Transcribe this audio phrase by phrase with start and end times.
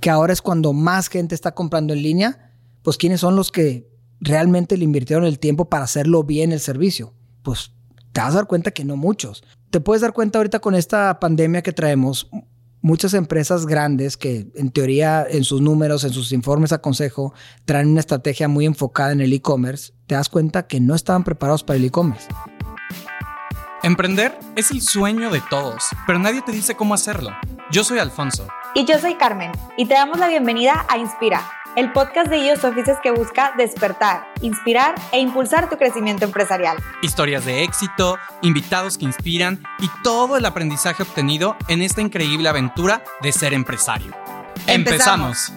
[0.00, 2.52] que ahora es cuando más gente está comprando en línea,
[2.82, 3.88] pues quiénes son los que
[4.20, 7.14] realmente le invirtieron el tiempo para hacerlo bien el servicio.
[7.42, 7.72] Pues
[8.12, 9.44] te vas a dar cuenta que no muchos.
[9.70, 12.30] Te puedes dar cuenta ahorita con esta pandemia que traemos,
[12.80, 17.34] muchas empresas grandes que en teoría en sus números, en sus informes a consejo,
[17.64, 21.64] traen una estrategia muy enfocada en el e-commerce, te das cuenta que no estaban preparados
[21.64, 22.28] para el e-commerce.
[23.82, 27.30] Emprender es el sueño de todos, pero nadie te dice cómo hacerlo.
[27.70, 28.48] Yo soy Alfonso.
[28.74, 31.46] Y yo soy Carmen, y te damos la bienvenida a Inspira,
[31.76, 36.78] el podcast de IOS Offices que busca despertar, inspirar e impulsar tu crecimiento empresarial.
[37.02, 43.04] Historias de éxito, invitados que inspiran y todo el aprendizaje obtenido en esta increíble aventura
[43.20, 44.16] de ser empresario.
[44.66, 45.52] ¡Empezamos!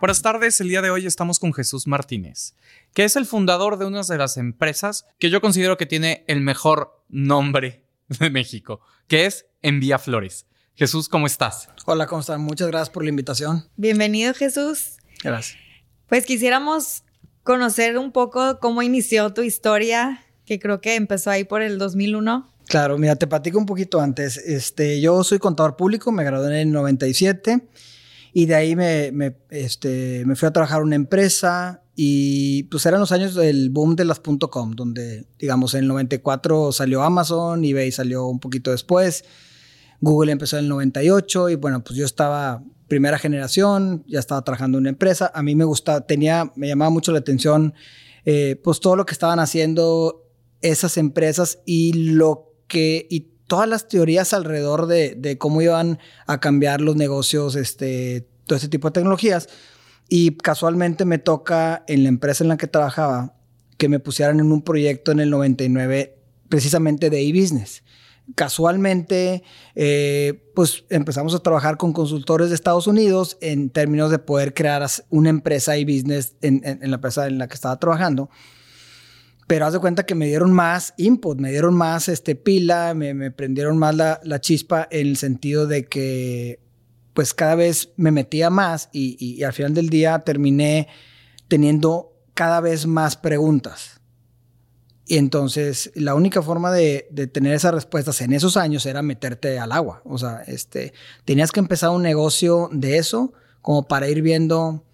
[0.00, 2.56] Buenas tardes, el día de hoy estamos con Jesús Martínez,
[2.92, 6.40] que es el fundador de una de las empresas que yo considero que tiene el
[6.40, 7.87] mejor nombre
[8.20, 10.46] de México, que es Envía Flores.
[10.74, 11.68] Jesús, ¿cómo estás?
[11.86, 12.40] Hola, ¿cómo están?
[12.40, 13.68] Muchas gracias por la invitación.
[13.76, 14.96] Bienvenido, Jesús.
[15.22, 15.58] Gracias.
[16.06, 17.02] Pues quisiéramos
[17.42, 22.54] conocer un poco cómo inició tu historia, que creo que empezó ahí por el 2001.
[22.68, 24.36] Claro, mira, te platico un poquito antes.
[24.38, 27.68] Este, yo soy contador público, me gradué en el 97
[28.32, 32.86] y de ahí me, me, este, me fui a trabajar en una empresa y pues
[32.86, 37.64] eran los años del boom de las .com, donde digamos en el 94 salió Amazon,
[37.64, 39.24] eBay salió un poquito después.
[40.00, 44.78] Google empezó en el 98 y bueno, pues yo estaba primera generación, ya estaba trabajando
[44.78, 45.32] en una empresa.
[45.34, 47.74] A mí me gustaba, tenía, me llamaba mucho la atención,
[48.24, 50.24] eh, pues todo lo que estaban haciendo
[50.60, 56.80] esas empresas y lo que, y todas las teorías alrededor de, cómo iban a cambiar
[56.80, 59.48] los negocios, este, todo ese tipo de tecnologías.
[60.08, 63.34] Y casualmente me toca en la empresa en la que trabajaba
[63.76, 67.82] que me pusieran en un proyecto en el 99 precisamente de e-business
[68.34, 69.42] casualmente,
[69.74, 74.86] eh, pues empezamos a trabajar con consultores de Estados Unidos en términos de poder crear
[75.10, 78.30] una empresa y business en, la empresa en la que estaba trabajando.
[79.46, 83.30] Pero haz de cuenta que me dieron más input, me dieron más este, pila, me,
[83.30, 86.60] prendieron más la, chispa en el sentido de que
[87.18, 90.86] pues cada vez me metía más y, al final del día terminé
[91.48, 94.00] teniendo cada vez más preguntas
[95.04, 99.72] y entonces la única forma de, tener esas respuestas en esos años era meterte al
[99.72, 100.00] agua.
[100.04, 100.92] O sea, este,
[101.24, 104.84] tenías que empezar un negocio de eso como para ir viendo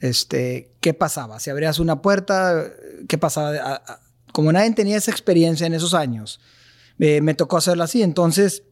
[0.00, 1.38] este, qué pasaba.
[1.38, 2.72] Si abrías una puerta,
[3.08, 3.84] qué pasaba.
[4.32, 6.40] Como nadie tenía esa experiencia en esos años,
[6.98, 8.02] eh, me tocó hacerlo así.
[8.02, 8.64] Entonces,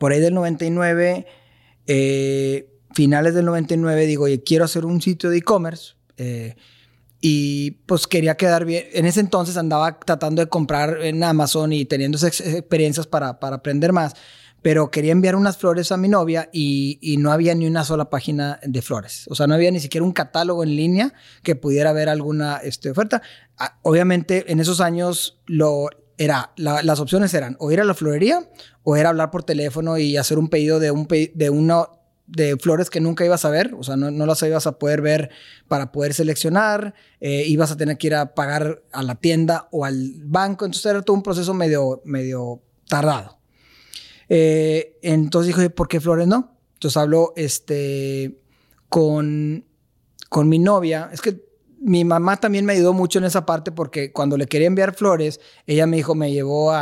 [0.00, 1.26] por ahí del 99,
[1.86, 5.94] eh, finales del 99, digo, oye, quiero hacer un sitio de e-commerce.
[6.16, 6.54] Eh,
[7.20, 8.84] y pues quería quedar bien.
[8.92, 13.56] En ese entonces andaba tratando de comprar en Amazon y teniendo esas experiencias para, para
[13.56, 14.14] aprender más,
[14.60, 18.10] pero quería enviar unas flores a mi novia y, y, no había ni una sola
[18.10, 19.26] página de flores.
[19.28, 21.14] O sea, no había ni siquiera un catálogo en línea
[21.44, 23.22] que pudiera ver alguna este, oferta.
[23.56, 25.88] Ah, obviamente en esos años lo,
[26.18, 28.48] era, las opciones eran o ir a la florería
[28.82, 31.06] o era hablar por teléfono y hacer un pedido de, un,
[32.26, 35.02] de flores que nunca ibas a ver, o sea, no, no las ibas a poder
[35.02, 35.30] ver
[35.68, 39.84] para poder seleccionar, eh, ibas a tener que ir a pagar a la tienda o
[39.84, 43.38] al banco, entonces era todo un proceso medio, medio tardado.
[44.28, 46.56] Eh, entonces dije, ¿por qué flores no?
[46.74, 48.38] Entonces hablo este,
[48.88, 49.66] con,
[50.28, 51.51] con mi novia, es que
[51.84, 55.40] mi mamá también me ayudó mucho en esa parte porque cuando le quería enviar flores,
[55.66, 56.72] ella me dijo, me llevó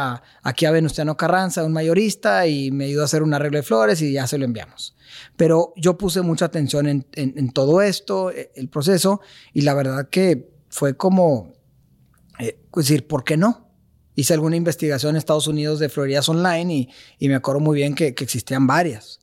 [0.43, 4.03] aquí a Venustiano Carranza, un mayorista, y me ayudó a hacer un arreglo de flores
[4.03, 4.95] y ya se lo enviamos.
[5.37, 9.23] Pero yo puse mucha atención en, todo esto, e, el proceso,
[9.55, 11.55] y la verdad que fue como
[12.39, 13.69] eh, decir, ¿por qué no?
[14.17, 18.09] Hice alguna investigación en Estados Unidos de florerías online y, me acuerdo muy bien que,
[18.09, 19.20] existían varias.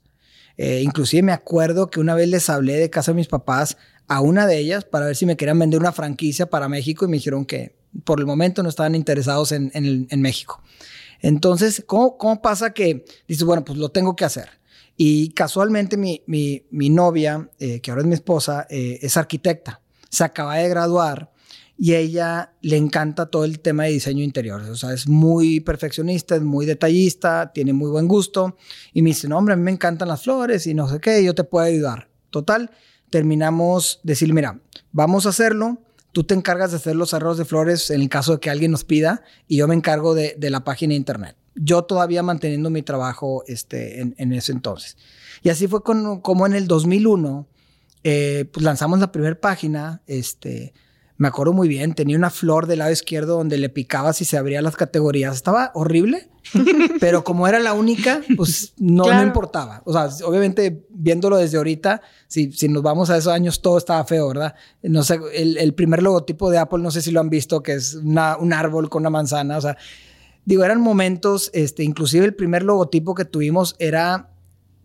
[0.57, 4.21] Eh, inclusive me acuerdo que una vez les hablé de casa de mis papás a
[4.21, 7.17] una de ellas para ver si me querían vender una franquicia para México y me
[7.17, 9.71] dijeron que por el momento no estaban interesados en,
[10.21, 10.61] México.
[11.21, 14.49] Entonces, ¿cómo, ¿cómo, pasa que dices, bueno, pues lo tengo que hacer?
[14.95, 19.81] Y casualmente mi, mi, mi novia, eh, que ahora es mi esposa, eh, es arquitecta.
[20.09, 21.31] Se acaba de graduar
[21.77, 24.61] y ella le encanta todo el tema de diseño interior.
[24.61, 28.57] O sea, es muy perfeccionista, es muy detallista, tiene muy buen gusto.
[28.93, 31.23] Y me dice, no, hombre, a mí me encantan las flores y no sé qué,
[31.23, 32.09] yo te puedo ayudar.
[32.31, 32.71] Total,
[33.09, 34.59] terminamos decir, mira,
[34.91, 35.83] vamos a hacerlo.
[36.11, 38.71] Tú te encargas de hacer los arreglos de flores en el caso de que alguien
[38.71, 42.69] nos pida y yo me encargo de, de la página de internet yo todavía manteniendo
[42.69, 44.97] mi trabajo este, en, ese entonces.
[45.41, 47.47] Y así fue como en el 2001,
[48.03, 50.73] eh, pues lanzamos la primera página, este,
[51.17, 54.37] me acuerdo muy bien, tenía una flor del lado izquierdo donde le picabas y se
[54.37, 55.35] abrían las categorías.
[55.35, 56.29] Estaba horrible,
[56.99, 59.81] pero como era la única, pues no, no importaba.
[59.85, 64.05] O sea, obviamente viéndolo desde ahorita, si, si nos vamos a esos años, todo estaba
[64.05, 64.53] feo, ¿verdad?
[64.83, 67.73] No sé, el, el primer logotipo de Apple, no sé si lo han visto, que
[67.73, 69.57] es una, un árbol con una manzana.
[69.57, 69.75] O sea,
[70.45, 74.29] digo, eran momentos, este, inclusive el primer logotipo que tuvimos era,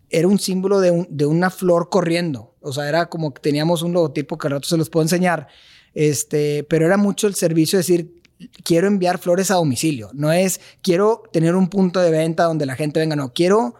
[0.08, 2.54] era un símbolo de, de una flor corriendo.
[2.62, 5.48] O sea, era como que teníamos un logotipo que al rato se los puedo enseñar
[5.94, 8.22] este, pero era mucho el servicio de decir,
[8.64, 10.10] quiero enviar flores a domicilio.
[10.14, 13.16] No es, quiero tener un punto de venta donde la gente venga.
[13.16, 13.74] No, quiero,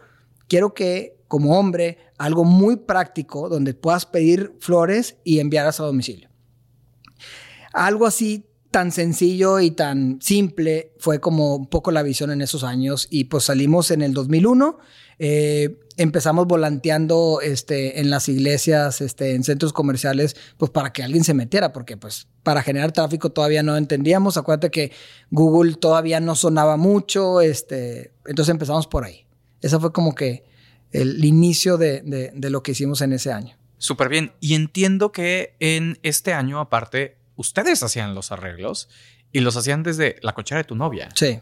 [0.49, 6.29] quiero que como hombre, algo muy práctico donde puedas pedir flores y enviarlas a domicilio.
[7.73, 12.65] Algo así tan sencillo y tan simple fue como un poco la visión en esos
[12.65, 14.79] años y pues salimos en el 2001
[15.19, 21.25] eh, empezamos volanteando este, en las iglesias, este, en centros comerciales, pues para que alguien
[21.25, 24.37] se metiera, porque pues para generar tráfico todavía no entendíamos.
[24.37, 24.93] Acuérdate que
[25.31, 29.27] Google todavía no sonaba mucho, este, entonces empezamos por ahí.
[29.61, 30.44] Ese fue como que
[30.91, 32.03] el inicio de,
[32.35, 33.56] de lo que hicimos en ese año.
[33.79, 34.33] Súper bien.
[34.41, 38.89] Y entiendo que en este año, aparte, ustedes hacían los arreglos
[39.33, 41.09] y los hacían desde la cochera de tu novia.
[41.15, 41.41] Sí.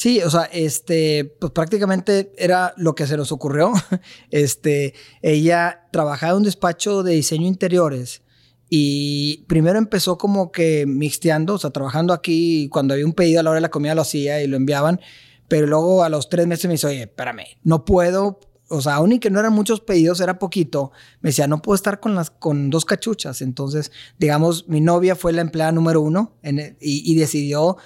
[0.00, 3.70] Sí, o sea, este, pues prácticamente era lo que se nos ocurrió.
[4.30, 8.22] Este, ella trabajaba en un despacho de diseño interiores
[8.70, 13.42] y primero empezó como que mixteando, o sea, trabajando aquí, cuando había un pedido a
[13.42, 15.00] la hora de la comida lo hacía y lo enviaban,
[15.48, 19.12] pero luego a los tres meses me dice, oye, espérame, no puedo, o sea, aún
[19.12, 22.30] y que no eran muchos pedidos, era poquito, me decía, no puedo estar con, las,
[22.30, 23.42] con dos cachuchas.
[23.42, 27.76] Entonces, digamos, mi novia fue la empleada número uno y, y decidió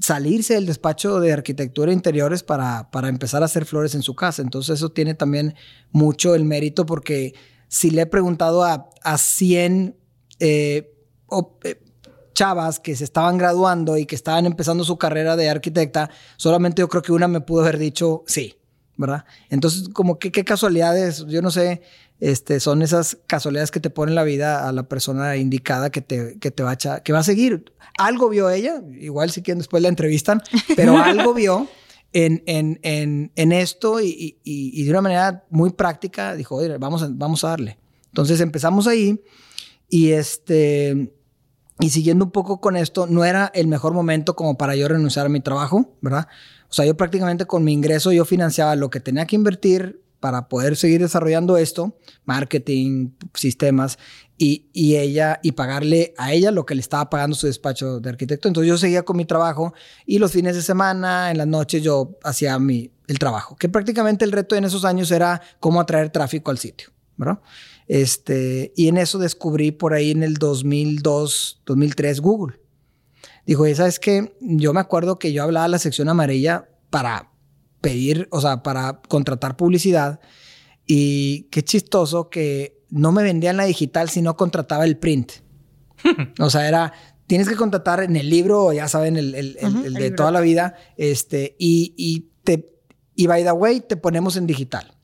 [0.00, 4.42] salirse del despacho de arquitectura interiores para, para empezar a hacer flores en su casa.
[4.42, 5.54] Entonces eso tiene también
[5.90, 7.34] mucho el mérito porque
[7.68, 9.96] si le he preguntado a, a 100
[10.40, 10.92] eh,
[11.64, 11.82] eh,
[12.34, 16.88] chavas que se estaban graduando y que estaban empezando su carrera de arquitecta, solamente yo
[16.88, 18.54] creo que una me pudo haber dicho sí,
[18.96, 19.24] ¿verdad?
[19.48, 21.80] Entonces, como qué casualidades, yo no sé,
[22.20, 26.38] este, son esas casualidades que te ponen la vida a la persona indicada que te,
[26.38, 27.72] que te va, a, que va a seguir.
[27.98, 30.42] Algo vio ella, igual si quieren después la entrevistan,
[30.74, 31.68] pero algo vio
[32.12, 36.78] en, en, en, en esto y, y, y, de una manera muy práctica dijo, oye,
[36.78, 37.78] vamos a, vamos a darle.
[38.06, 39.22] Entonces empezamos ahí
[39.88, 41.12] y este...
[41.78, 45.26] Y siguiendo un poco con esto, no era el mejor momento como para yo renunciar
[45.26, 46.26] a mi trabajo, ¿verdad?
[46.70, 50.48] O sea, yo prácticamente con mi ingreso yo financiaba lo que tenía que invertir para
[50.48, 53.96] poder seguir desarrollando esto, marketing, sistemas,
[54.36, 58.10] y, y, ella, y pagarle a ella lo que le estaba pagando su despacho de
[58.10, 58.48] arquitecto.
[58.48, 59.72] Entonces yo seguía con mi trabajo
[60.04, 64.24] y los fines de semana, en las noches, yo hacía mi, el trabajo, que prácticamente
[64.24, 67.38] el reto en esos años era cómo atraer tráfico al sitio, ¿verdad?
[67.86, 72.60] Este, y en eso descubrí por ahí en el 2002, 2003 Google.
[73.46, 74.36] Dijo, ¿sabes qué?
[74.40, 77.30] Yo me acuerdo que yo hablaba a la sección amarilla para
[77.80, 80.20] pedir, o sea, para contratar publicidad.
[80.86, 85.32] Y qué chistoso que no me vendían la digital, sino contrataba el print.
[86.40, 86.92] o sea, era,
[87.26, 90.74] tienes que contratar en el libro, ya saben, el, el, el, de toda la vida,
[90.96, 92.70] este, y, y, te,
[93.14, 94.96] y by the way, te ponemos en digital.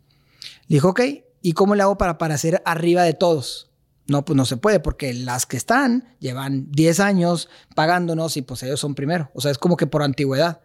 [0.69, 1.01] Le dijo, ok,
[1.43, 3.71] ¿y cómo le hago para aparecer arriba de todos?
[4.07, 8.63] No, pues no se puede, porque las que están llevan 10 años pagándonos y pues
[8.63, 9.31] ellos son primero.
[9.35, 10.61] O sea, es como que por antigüedad.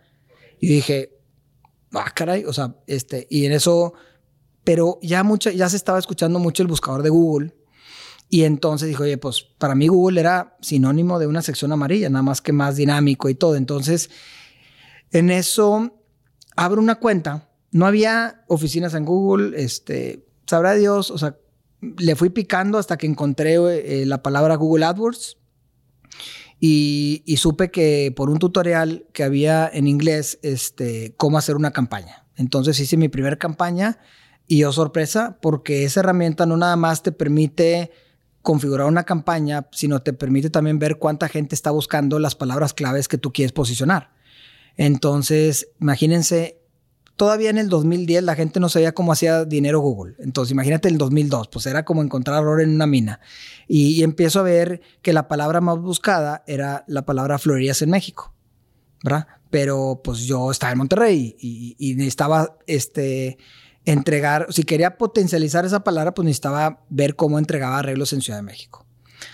[0.59, 1.16] Y dije,
[1.93, 3.93] ah, caray, o sea, este, y en eso,
[4.63, 7.53] pero ya mucho, ya se estaba escuchando mucho el buscador de Google.
[8.29, 12.23] Y entonces dijo, oye, pues para mí Google era sinónimo de una sección amarilla, nada
[12.23, 13.55] más que más dinámico y todo.
[13.55, 14.09] Entonces,
[15.11, 15.93] en eso
[16.57, 17.49] abro una cuenta.
[17.71, 21.37] No había oficinas en Google, este, sabrá Dios, o sea,
[21.81, 25.37] le fui picando hasta que encontré eh, la palabra Google AdWords
[26.59, 32.25] y, supe que por un tutorial que había en inglés, este, cómo hacer una campaña.
[32.35, 33.99] Entonces hice mi primera campaña
[34.47, 37.91] y yo sorpresa porque esa herramienta no nada más te permite
[38.41, 43.07] configurar una campaña, sino te permite también ver cuánta gente está buscando las palabras claves
[43.07, 44.11] que tú quieres posicionar.
[44.77, 46.56] Entonces, imagínense
[47.17, 50.15] todavía en el 2010 la gente no sabía cómo hacía dinero Google.
[50.19, 53.19] Entonces, imagínate el 2002, pues era como encontrar oro en una mina.
[53.67, 58.33] Y, empiezo a ver que la palabra más buscada era la palabra florerías en México,
[59.03, 59.27] ¿verdad?
[59.49, 63.37] Pero pues yo estaba en Monterrey y, y necesitaba este,
[63.85, 68.43] entregar, si quería potencializar esa palabra, pues necesitaba ver cómo entregaba arreglos en Ciudad de
[68.43, 68.87] México.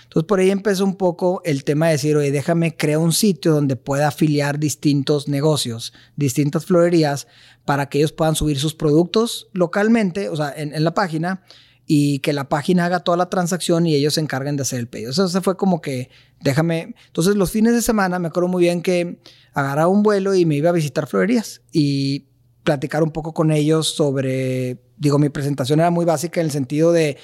[0.04, 3.52] Entonces por ahí empezó un poco el tema de decir, oye, déjame crear un sitio
[3.52, 7.26] donde pueda afiliar distintos negocios, distintas florerías,
[7.64, 11.42] para que ellos puedan subir sus productos localmente, o sea, en, la página,
[11.86, 14.88] y que la página haga toda la transacción y ellos se encarguen de hacer el
[14.88, 15.10] pedido.
[15.10, 16.94] Eso se fue como que déjame.
[17.06, 19.20] Entonces, los fines de semana me acuerdo muy bien que
[19.52, 22.26] agarraba un vuelo y me iba a visitar florerías y
[22.64, 26.92] platicar un poco con ellos sobre, digo, mi presentación era muy básica en el sentido
[26.92, 27.18] de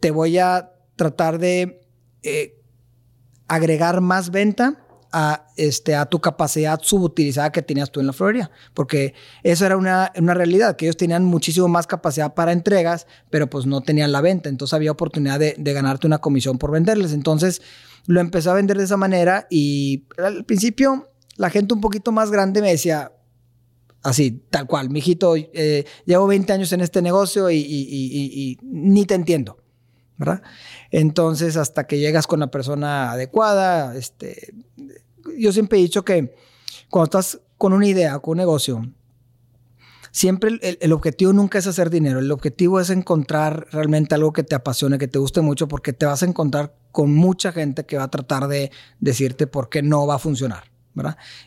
[0.00, 1.80] te voy a tratar de
[2.22, 2.60] eh,
[3.48, 4.83] agregar más venta
[5.16, 9.76] a, este, a tu capacidad subutilizada que tenías tú en la florería, porque eso era
[9.76, 14.10] una, una, realidad, que ellos tenían muchísimo más capacidad para entregas, pero pues no tenían
[14.10, 17.12] la venta, entonces había oportunidad de, ganarte una comisión por venderles.
[17.12, 17.62] Entonces
[18.06, 22.32] lo empecé a vender de esa manera y al principio la gente un poquito más
[22.32, 23.12] grande me decía,
[24.02, 29.14] así, tal cual, mijito, eh, llevo 20 años en este negocio y, y ni te
[29.14, 29.58] entiendo.
[30.16, 30.42] ¿verdad?
[30.90, 34.54] Entonces, hasta que llegas con la persona adecuada, este,
[35.38, 36.34] yo siempre he dicho que
[36.90, 38.86] cuando estás con una idea, con un negocio,
[40.10, 44.42] siempre el, el, objetivo nunca es hacer dinero, el objetivo es encontrar realmente algo que
[44.42, 47.96] te apasione, que te guste mucho, porque te vas a encontrar con mucha gente que
[47.96, 50.73] va a tratar de decirte por qué no va a funcionar.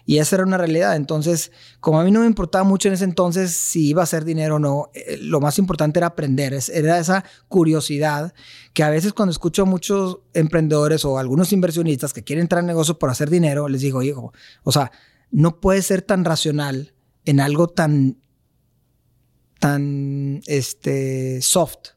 [0.05, 0.95] Y esa era una realidad.
[0.95, 4.25] Entonces, como a mí no me importaba mucho en ese entonces si iba a ser
[4.25, 8.33] dinero o no, eh, lo más importante era aprender, era esa curiosidad
[8.73, 12.67] que a veces cuando escucho a muchos emprendedores o algunos inversionistas que quieren entrar en
[12.67, 14.91] negocio por hacer dinero, les digo, hijo, o sea,
[15.31, 16.93] no puedes ser tan racional
[17.25, 18.17] en algo tan,
[19.59, 21.89] tan, este, soft.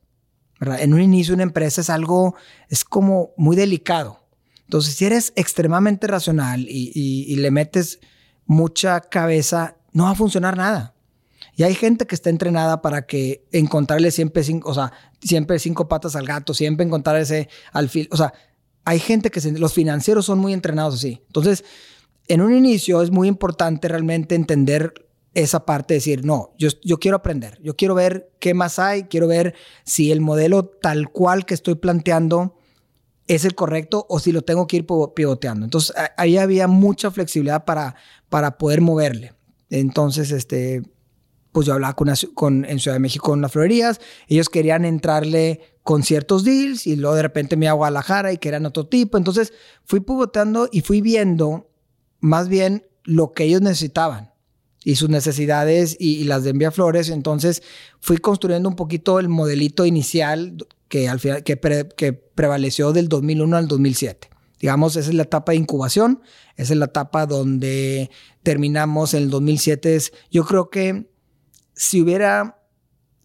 [0.60, 2.34] En un inicio una empresa es algo,
[2.68, 4.19] es como muy delicado.
[4.70, 7.98] Entonces, si eres extremadamente racional y, le metes
[8.46, 10.94] mucha cabeza, no va a funcionar nada.
[11.56, 15.88] Y hay gente que está entrenada para que encontrarle siempre cinco, o sea, siempre cinco
[15.88, 18.08] patas al gato, siempre encontrar ese alfil.
[18.12, 18.32] O sea,
[18.84, 21.20] hay gente que los financieros son muy entrenados así.
[21.26, 21.64] Entonces,
[22.28, 27.16] en un inicio es muy importante realmente entender esa parte, decir, no, yo, yo quiero
[27.16, 31.54] aprender, yo quiero ver qué más hay, quiero ver si el modelo tal cual que
[31.54, 32.59] estoy planteando
[33.30, 35.64] es el correcto o si lo tengo que ir pivoteando.
[35.64, 37.94] Entonces, ahí había mucha flexibilidad para,
[38.28, 39.34] para poder moverle.
[39.70, 40.82] Entonces, este,
[41.52, 45.60] pues yo hablaba con, con, en Ciudad de México con las florerías, ellos querían entrarle
[45.84, 49.16] con ciertos deals y luego de repente me iba a Guadalajara y querían otro tipo.
[49.16, 49.52] Entonces,
[49.84, 51.70] fui pivoteando y fui viendo
[52.18, 54.32] más bien lo que ellos necesitaban
[54.82, 57.08] y sus necesidades y, y las de Envía Flores.
[57.10, 57.62] Entonces,
[58.00, 60.56] fui construyendo un poquito el modelito inicial
[60.90, 64.28] que, al final, que, pre, que prevaleció del 2001 al 2007.
[64.58, 66.20] Digamos, esa es la etapa de incubación,
[66.56, 68.10] esa es la etapa donde
[68.42, 69.98] terminamos en el 2007.
[70.30, 71.08] Yo creo que
[71.74, 72.58] si hubiera,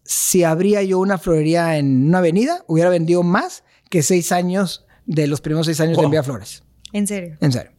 [0.04, 5.26] si habría yo una florería en una avenida, hubiera vendido más que seis años de
[5.26, 6.02] los primeros seis años wow.
[6.02, 6.62] de Envía Flores.
[6.92, 7.36] ¿En serio?
[7.40, 7.72] En serio.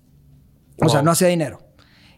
[0.79, 0.89] O wow.
[0.89, 1.59] sea, no hacía dinero.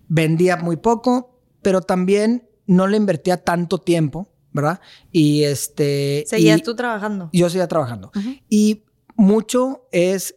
[0.08, 4.80] Vendía muy poco, pero también no le invertía tanto tiempo ¿verdad?
[5.12, 6.26] Y este...
[6.28, 7.30] ¿Seguías y tú trabajando?
[7.34, 8.12] Yo seguía trabajando.
[8.16, 8.44] Uh -huh.
[8.50, 8.84] Y
[9.16, 10.36] mucho es,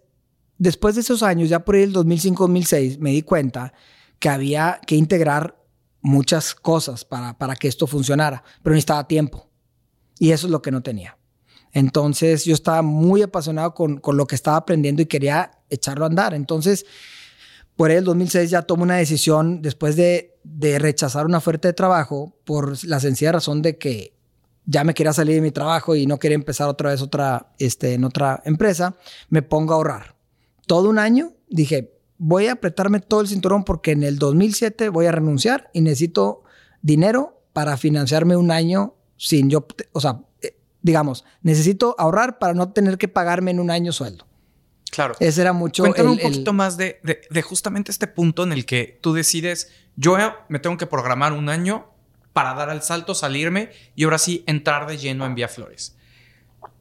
[0.59, 3.73] después de esos años, ya por ahí el 2005-2006, me di cuenta
[4.19, 5.57] que había que integrar
[6.01, 9.49] muchas cosas para, para que esto funcionara, pero necesitaba tiempo.
[10.19, 11.17] Y eso es lo que no tenía.
[11.73, 16.09] Entonces yo estaba muy apasionado con, con lo que estaba aprendiendo y quería echarlo a
[16.09, 16.35] andar.
[16.35, 16.85] Entonces,
[17.77, 21.75] por ahí el 2006 ya tomo una decisión después de, de, rechazar una oferta de
[21.75, 24.15] trabajo por la sencilla razón de que
[24.65, 27.95] ya me quería salir de mi trabajo y no quería empezar otra vez otra, este,
[27.95, 28.97] en otra empresa,
[29.29, 30.17] me pongo a ahorrar.
[30.67, 35.07] Todo un año dije, voy a apretarme todo el cinturón porque en el 2007 voy
[35.07, 36.43] a renunciar y necesito
[36.81, 40.21] dinero para financiarme un año sin yo, o sea,
[40.83, 44.27] digamos, necesito ahorrar para no tener que pagarme en un año sueldo.
[44.93, 45.15] Claro.
[45.21, 45.83] Ese era mucho.
[45.83, 46.57] Cuéntame el, un poquito el...
[46.57, 50.19] más de, de, de, justamente este punto en el que tú decides, yo
[50.51, 51.87] me tengo que programar un año
[52.35, 55.97] para dar el salto, salirme y ahora sí entrar de lleno en Vía Flores.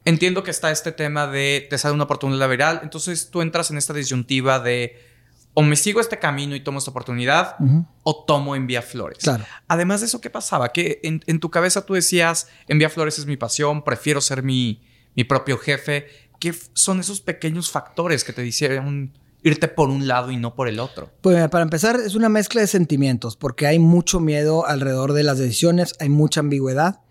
[0.03, 3.77] Entiendo que está este tema de te sale una oportunidad viral, entonces tú entras en
[3.77, 4.99] esta disyuntiva de
[5.53, 7.87] o me sigo este camino y tomo esta oportunidad uh -huh.
[8.03, 9.19] o tomo en Vía Flores.
[9.19, 9.45] Claro.
[9.69, 10.69] Además de eso, ¿qué pasaba?
[10.73, 14.43] Que en, en tu cabeza tú decías, en Vía Flores es mi pasión, prefiero ser
[14.43, 14.81] mi,
[15.15, 16.07] mi propio jefe.
[16.41, 20.67] ¿Qué son esos pequeños factores que te hicieron irte por un lado y no por
[20.67, 21.11] el otro?
[21.21, 25.37] Pues para empezar, es una mezcla de sentimientos, porque hay mucho miedo alrededor de las
[25.37, 27.01] decisiones, hay mucha ambigüedad.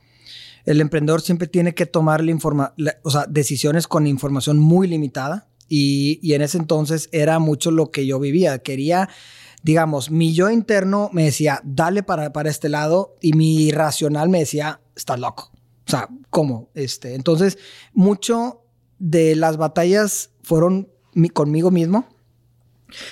[0.65, 5.47] El emprendedor siempre tiene que tomar la informa o sea, decisiones con información muy limitada
[5.69, 8.59] y, y, en ese entonces era mucho lo que yo vivía.
[8.59, 9.11] Quería,
[9.63, 14.41] digamos, mi yo interno me decía, dale para, para este lado y mi racional me
[14.41, 15.53] decía, estás loco.
[15.87, 16.71] O sea, ¿cómo?
[16.75, 17.59] Este, entonces,
[17.93, 18.65] mucho
[19.01, 22.07] de las batallas fueron mi, conmigo mismo.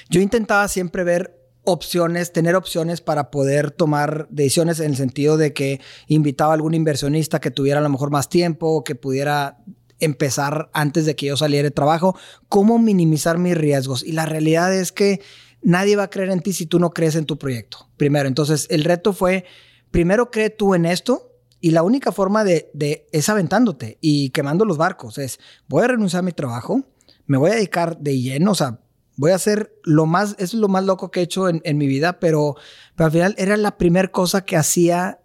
[0.08, 5.52] Yo intentaba siempre ver opciones, tener opciones para poder tomar decisiones en el sentido de
[5.52, 9.58] que invitaba a algún inversionista que tuviera a lo mejor más tiempo, que pudiera
[9.98, 12.16] empezar antes de que yo saliera de trabajo,
[12.48, 14.04] cómo minimizar mis riesgos.
[14.04, 15.20] Y la realidad es que
[15.62, 17.88] nadie va a creer en ti si tú no crees en tu proyecto.
[17.96, 19.44] Primero, entonces el reto fue,
[19.90, 21.28] primero cree tú en esto
[21.60, 22.70] y la única forma de,
[23.12, 25.18] es aventándote y quemando los barcos.
[25.18, 26.82] Es, voy a renunciar a mi trabajo,
[27.26, 28.80] me voy a dedicar de lleno, o sea,
[29.16, 32.20] voy a hacer lo más, es lo más loco que he hecho en, mi vida,
[32.20, 32.54] pero,
[32.94, 35.20] pero al final era la primera cosa que hacía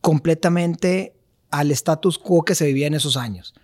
[0.00, 1.16] completamente
[1.50, 3.54] al status quo que se vivía en esos años.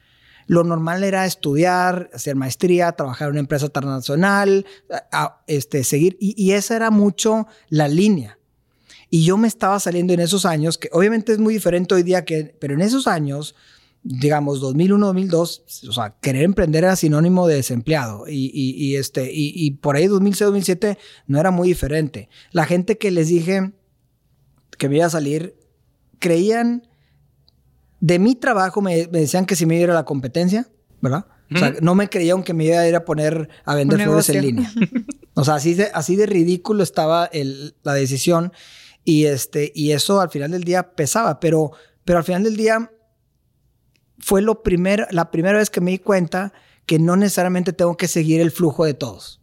[0.47, 4.67] Lo normal era estudiar, hacer maestría, trabajar en una empresa internacional,
[5.47, 8.39] este, seguir, y, y, esa era mucho la línea.
[9.15, 12.25] Y yo me estaba saliendo en esos años, que obviamente es muy diferente hoy día,
[12.25, 13.55] que, pero en esos años,
[14.03, 18.27] digamos 2001, 2002, o sea, querer emprender era sinónimo de desempleado.
[18.27, 22.31] Y, y, y este, y, y, por ahí 2006, 2007 no era muy diferente.
[22.53, 23.73] La gente que les dije
[24.79, 25.57] que me iba a salir,
[26.19, 26.89] creían
[28.01, 30.71] de mi trabajo me, decían que si me iba a ir a la competencia,
[31.03, 31.27] ¿verdad?
[31.55, 34.31] O sea, no me creían que me iba a ir a poner a vender flores
[34.31, 34.73] en línea.
[35.35, 38.53] O sea, así de, así de ridículo estaba el, la decisión
[39.05, 41.73] y, este, y eso al final del día pesaba, pero,
[42.05, 42.93] pero al final del día
[44.19, 46.53] fue lo primer, la primera vez que me di cuenta
[46.87, 49.41] que no necesariamente tengo que seguir el flujo de todos,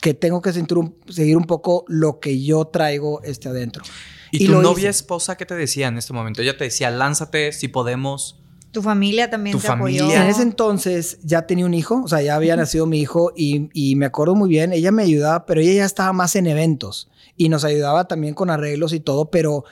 [0.00, 3.84] que tengo que seguir un poco lo que yo traigo este adentro.
[4.30, 6.42] ¿Y, tu novia esposa qué te decía en este momento?
[6.42, 8.40] Ella te decía, lánzate si podemos.
[8.74, 10.10] Tu familia también te apoyó.
[10.10, 13.70] En ese entonces ya tenía un hijo, o sea, ya había nacido mi hijo y,
[13.72, 17.08] y, me acuerdo muy bien, ella me ayudaba, pero ella ya estaba más en eventos
[17.36, 19.64] y nos ayudaba también con arreglos y todo, pero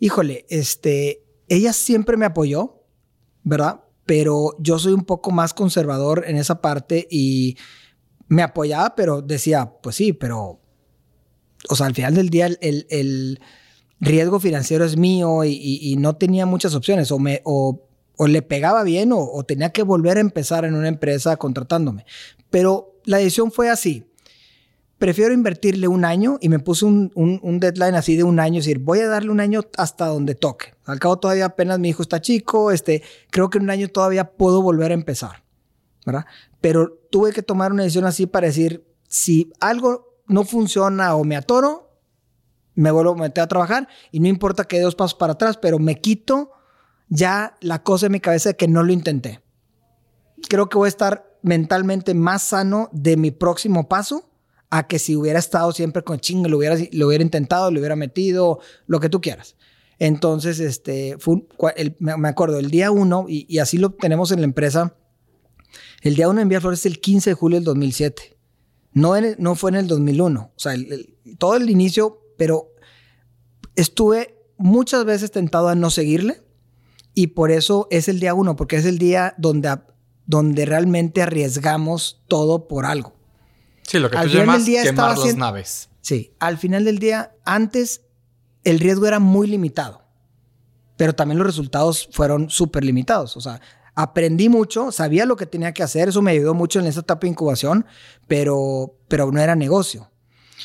[0.00, 2.82] híjole, este, ella siempre me apoyó,
[3.44, 3.82] ¿verdad?
[4.04, 7.56] Pero yo soy un poco más conservador en esa parte y
[8.26, 10.60] me apoyaba, pero decía, pues sí, pero,
[11.68, 13.40] o sea, al final del día el, el
[14.00, 17.10] riesgo financiero es mío y, no tenía muchas opciones.
[17.10, 17.87] O, me, o,
[18.26, 22.04] le pegaba bien o, tenía que volver a empezar en una empresa contratándome.
[22.50, 24.04] Pero la decisión fue así.
[24.98, 28.64] Prefiero invertirle un año y me puse un, un, deadline así de un año, es
[28.64, 30.74] decir, voy a darle un año hasta donde toque.
[30.86, 34.32] Al cabo todavía apenas mi hijo está chico, este, creo que en un año todavía
[34.32, 35.44] puedo volver a empezar,
[36.04, 36.26] ¿verdad?
[36.60, 41.36] Pero tuve que tomar una decisión así para decir, si algo no funciona o me
[41.36, 41.88] atoro,
[42.74, 45.56] me vuelvo a meter a trabajar y no importa que dé dos pasos para atrás,
[45.56, 46.50] pero me quito
[47.08, 49.40] ya la cosa en mi cabeza de que no lo intenté.
[50.48, 54.30] Creo que voy a estar mentalmente más sano de mi próximo paso
[54.70, 57.96] a que si hubiera estado siempre con chingo, lo hubiera, lo hubiera intentado, lo hubiera
[57.96, 59.56] metido, lo que tú quieras.
[59.98, 61.16] Entonces, este,
[61.98, 64.94] me acuerdo, el día uno, y, así lo tenemos en la empresa,
[66.02, 68.36] el día uno en Vía Flores es el 15 de julio del 2007.
[68.92, 70.40] No, no fue en el 2001.
[70.40, 70.74] O sea,
[71.38, 72.72] todo el inicio pero
[73.74, 76.40] estuve muchas veces tentado a no seguirle
[77.18, 79.76] y por eso es el día uno, porque es el día donde,
[80.26, 83.12] donde realmente arriesgamos todo por algo.
[83.82, 85.88] Sí, lo que tú llamas quemar las naves.
[86.00, 88.02] Sí, al final del día, antes
[88.62, 90.04] el riesgo era muy limitado,
[90.96, 93.36] pero también los resultados fueron súper limitados.
[93.36, 93.60] O sea,
[93.96, 97.22] aprendí mucho, sabía lo que tenía que hacer, eso me ayudó mucho en esa etapa
[97.22, 97.84] de incubación,
[98.28, 100.08] pero, pero no era negocio.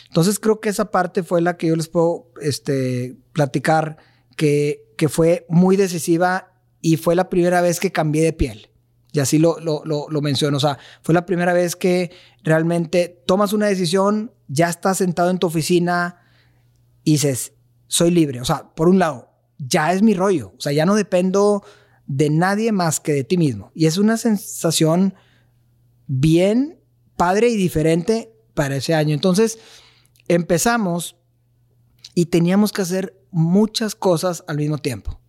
[0.09, 3.97] Entonces creo que esa parte fue la que yo les puedo este, platicar
[4.37, 8.69] que, que fue muy decisiva y fue la primera vez que cambié de piel.
[9.13, 10.57] Y así lo, lo, lo, menciono.
[10.57, 12.11] O sea, fue la primera vez que
[12.43, 16.17] realmente tomas una decisión, ya estás sentado en tu oficina
[17.03, 17.53] y dices,
[17.87, 18.41] soy libre.
[18.41, 19.29] O sea, por un lado,
[19.59, 20.53] ya es mi rollo.
[20.57, 21.63] O sea, ya no dependo
[22.07, 23.71] de nadie más que de ti mismo.
[23.75, 25.13] Y es una sensación
[26.07, 26.79] bien
[27.15, 29.13] padre y diferente para ese año.
[29.13, 29.59] Entonces,
[30.27, 31.17] empezamos
[32.15, 35.19] y teníamos que hacer muchas cosas al mismo tiempo.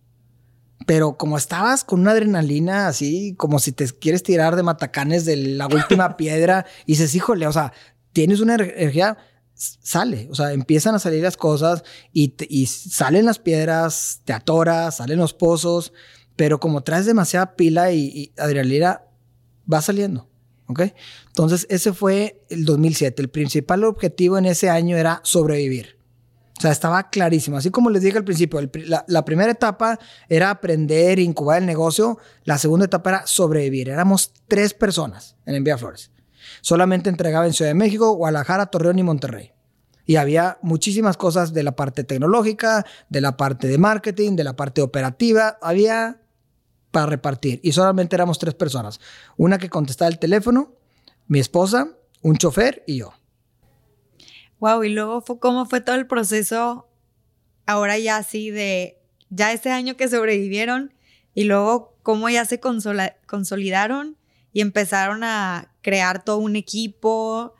[0.85, 5.35] Pero como estabas con una adrenalina así, como si te quieres tirar de matacanes de
[5.35, 7.73] la última piedra y dices, híjole, o sea,
[8.13, 9.17] tienes una energía,
[9.55, 14.97] sale, o sea, empiezan a salir las cosas y, y salen las piedras, te atoras,
[14.97, 15.91] salen los pozos,
[16.35, 19.01] pero como traes demasiada pila y, y adrenalina,
[19.71, 20.29] va saliendo.
[20.67, 20.81] ¿ok?
[21.27, 23.21] Entonces, ese fue el 2007.
[23.21, 25.97] El principal objetivo en ese año era sobrevivir.
[26.57, 27.57] O sea, estaba clarísimo.
[27.57, 28.61] Así como les dije al principio,
[29.07, 32.17] la, primera etapa era aprender, incubar el negocio.
[32.45, 33.89] La segunda etapa era sobrevivir.
[33.89, 36.11] Éramos tres personas en Envía Flores.
[36.61, 39.51] Solamente entregaba en Ciudad de México, Guadalajara, Torreón y Monterrey.
[40.05, 44.55] Y había muchísimas cosas de la parte tecnológica, de la parte de marketing, de la
[44.55, 45.57] parte operativa.
[45.61, 46.21] Había
[46.91, 49.01] para repartir y solamente éramos tres personas.
[49.35, 50.75] Una que contestaba el teléfono,
[51.27, 51.89] mi esposa,
[52.21, 53.11] un chofer y yo.
[54.59, 56.89] Wow, y luego fue, cómo fue todo el proceso
[57.65, 60.93] ahora ya así de ya ese año que sobrevivieron,
[61.33, 64.17] y luego cómo ya se consolidaron
[64.53, 67.53] y empezaron a crear todo un equipo.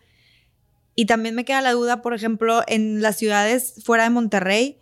[0.96, 4.80] Y también me queda la duda, por ejemplo, en las ciudades fuera de Monterrey,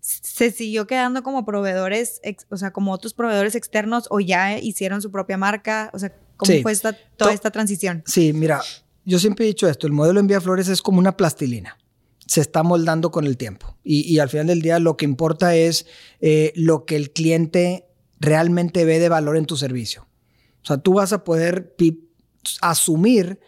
[0.00, 5.10] ¿se siguió quedando como proveedores, o sea, como otros proveedores externos o ya hicieron su
[5.10, 5.90] propia marca?
[5.92, 8.04] O sea, ¿cómo fue esta, toda esta transición?
[8.06, 8.62] Sí, mira,
[9.06, 11.78] yo siempre he dicho esto, el modelo Envía Flores es como una plastilina
[12.26, 13.76] se está moldando con el tiempo.
[13.84, 15.86] Y, al final del día lo que importa es
[16.20, 17.86] eh, lo que el cliente
[18.18, 20.06] realmente ve de valor en tu servicio.
[20.62, 21.76] O sea, tú vas a poder
[22.60, 23.40] asumir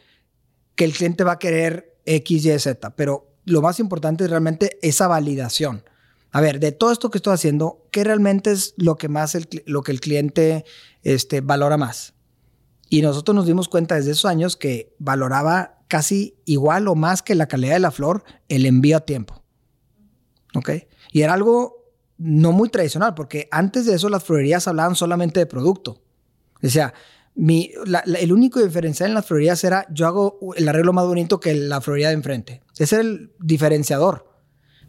[0.76, 4.78] que el cliente va a querer X, Y, Z, pero lo más importante es realmente
[4.82, 5.82] esa validación.
[6.30, 9.82] A ver, de todo esto que estoy haciendo, ¿qué realmente es lo que más lo
[9.82, 10.64] que el cliente
[11.02, 12.14] este, valora más?
[12.88, 17.34] Y nosotros nos dimos cuenta desde esos años que valoraba casi igual o más que
[17.34, 19.42] la calidad de la flor el envío a tiempo.
[20.54, 20.70] ¿Ok?
[21.12, 21.78] Y era algo
[22.18, 26.02] no muy tradicional, porque antes de eso las florerías hablaban solamente de producto.
[26.62, 26.92] Sea,
[27.34, 27.70] mi,
[28.18, 31.80] el único diferencial en las florerías era yo hago el arreglo más bonito que la
[31.80, 32.62] florería de enfrente.
[32.76, 34.28] Ese era el diferenciador.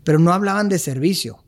[0.03, 1.43] Pero no hablaban de servicio.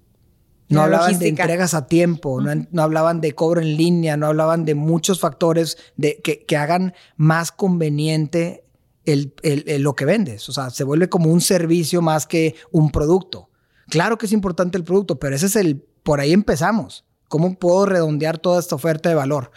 [0.72, 4.76] No hablaban de entregas a tiempo, no, hablaban de cobro en línea, no hablaban de
[4.76, 8.64] muchos factores de, que, que hagan más conveniente
[9.06, 9.34] el,
[9.80, 10.48] lo que vendes.
[10.50, 13.50] O sea, se vuelve como un servicio más que un producto.
[13.90, 17.06] Claro que es importante el producto, pero ese es el, por ahí empezamos.
[17.28, 19.52] ¿Cómo puedo redondear toda esta oferta de valor?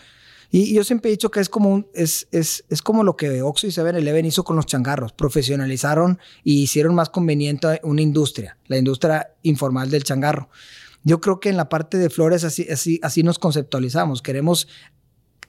[0.50, 3.66] Y, yo siempre he dicho que es como, es, es, es, como lo que Oxxo
[3.66, 5.12] y 7-Eleven hizo con los changarros.
[5.12, 10.48] Profesionalizaron y hicieron más conveniente una industria, la industria informal del changarro.
[11.04, 12.66] Yo creo que en la parte de flores así,
[13.02, 14.22] así, nos conceptualizamos.
[14.22, 14.68] Queremos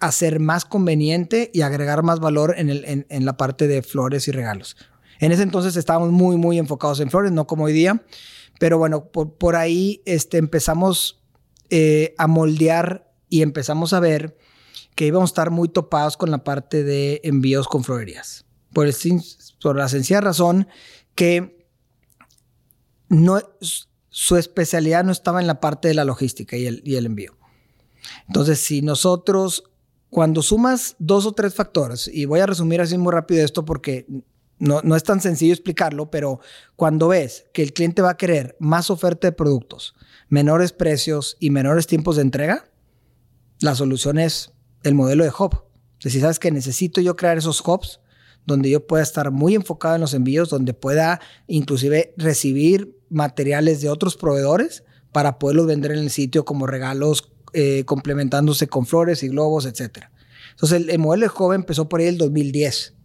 [0.01, 4.31] hacer más conveniente y agregar más valor en, el, en, la parte de flores y
[4.31, 4.75] regalos.
[5.19, 8.03] En ese entonces estábamos muy, muy enfocados en flores, no como hoy día.
[8.59, 11.23] Pero bueno, por, ahí este, empezamos
[11.69, 14.37] eh, a moldear y empezamos a ver
[14.95, 18.45] que íbamos a estar muy topados con la parte de envíos con florerías.
[18.73, 18.89] Por,
[19.61, 20.67] por la sencilla razón
[21.15, 21.65] que
[23.07, 23.39] no,
[24.17, 27.35] su especialidad no estaba en la parte de la logística y el, envío.
[28.29, 29.65] Entonces, si nosotros,
[30.09, 34.07] cuando sumas dos o tres factores, y voy a resumir así muy rápido esto porque
[34.57, 36.39] no, es tan sencillo explicarlo, pero
[36.77, 39.95] cuando ves que el cliente va a querer más oferta de productos,
[40.29, 42.69] menores precios y menores tiempos de entrega,
[43.59, 45.65] la solución es el modelo de hub.
[45.99, 47.99] si sabes que necesito yo crear esos hubs
[48.45, 53.89] donde yo pueda estar muy enfocado en los envíos, donde pueda inclusive recibir materiales de
[53.89, 59.29] otros proveedores para poderlos vender en el sitio como regalos, eh, complementándose con flores y
[59.29, 60.05] globos, etc.
[60.51, 62.95] Entonces el, el modelo de hub empezó por ahí el 2010.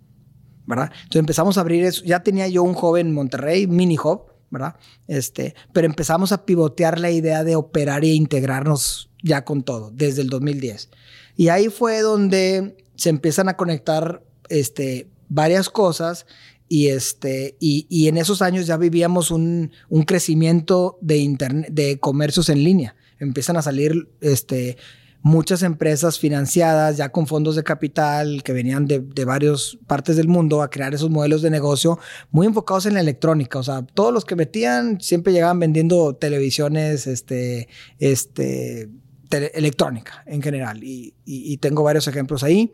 [0.66, 0.90] ¿verdad?
[0.92, 2.04] Entonces empezamos a abrir eso.
[2.04, 4.76] Ya tenía yo un joven en Monterrey, mini hub, ¿verdad?
[5.08, 10.22] Este, pero empezamos a pivotear la idea de operar e integrarnos ya con todo, desde
[10.22, 10.90] el 2010.
[11.36, 16.26] Y ahí fue donde se empiezan a conectar este, varias cosas
[16.68, 22.50] y, este, y, y en esos años ya vivíamos un, un crecimiento de, de comercios
[22.50, 22.94] en línea.
[23.18, 24.76] Empiezan a salir este,
[25.22, 30.28] muchas empresas financiadas ya con fondos de capital que venían de, de varias partes del
[30.28, 31.98] mundo a crear esos modelos de negocio
[32.30, 33.58] muy enfocados en la electrónica.
[33.58, 38.90] O sea, todos los que metían siempre llegaban vendiendo televisiones, este, este,
[39.30, 40.82] electrónica en general.
[40.82, 42.72] Y, y, tengo varios ejemplos ahí.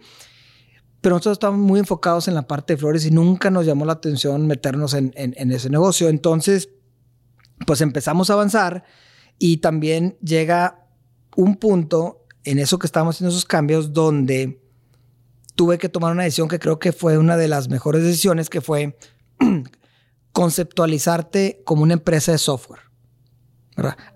[1.06, 3.92] Pero nosotros estamos muy enfocados en la parte de flores y nunca nos llamó la
[3.92, 6.08] atención meternos en, en, en ese negocio.
[6.08, 6.70] Entonces,
[7.64, 8.82] pues empezamos a avanzar
[9.38, 10.88] y también llega
[11.36, 14.60] un punto en eso que estábamos haciendo esos cambios donde
[15.54, 18.60] tuve que tomar una decisión que creo que fue una de las mejores decisiones, que
[18.60, 18.98] fue
[20.32, 22.80] conceptualizarte como una empresa de software.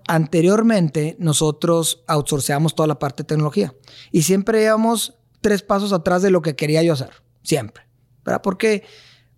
[0.09, 3.73] Anteriormente nosotros outsourceamos toda la parte de tecnología
[4.11, 7.11] y siempre íbamos tres pasos atrás de lo que quería yo hacer,
[7.43, 7.83] siempre.
[8.23, 8.41] ¿verdad?
[8.41, 8.83] ¿Por qué?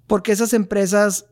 [0.08, 1.26] Porque esas empresas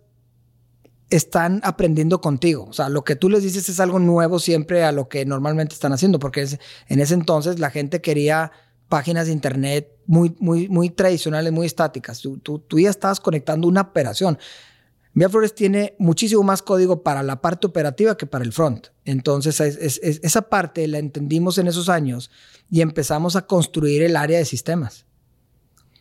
[1.09, 2.65] están aprendiendo contigo.
[2.69, 5.73] O sea, lo que tú les dices es algo nuevo siempre a lo que normalmente
[5.73, 6.47] están haciendo, porque
[6.87, 8.51] en ese entonces la gente quería
[8.87, 12.19] páginas de internet muy, muy, muy tradicionales, muy estáticas.
[12.19, 14.39] Tú, tú, ya estabas conectando una operación.
[15.13, 18.87] Vía Flores tiene muchísimo más código para la parte operativa que para el front.
[19.03, 22.31] Entonces, esa parte la entendimos en esos años
[22.69, 25.05] y empezamos a construir el área de sistemas.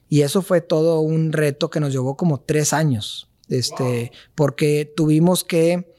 [0.09, 5.45] Y eso fue todo un reto que nos llevó como tres años este, porque tuvimos
[5.45, 5.93] que,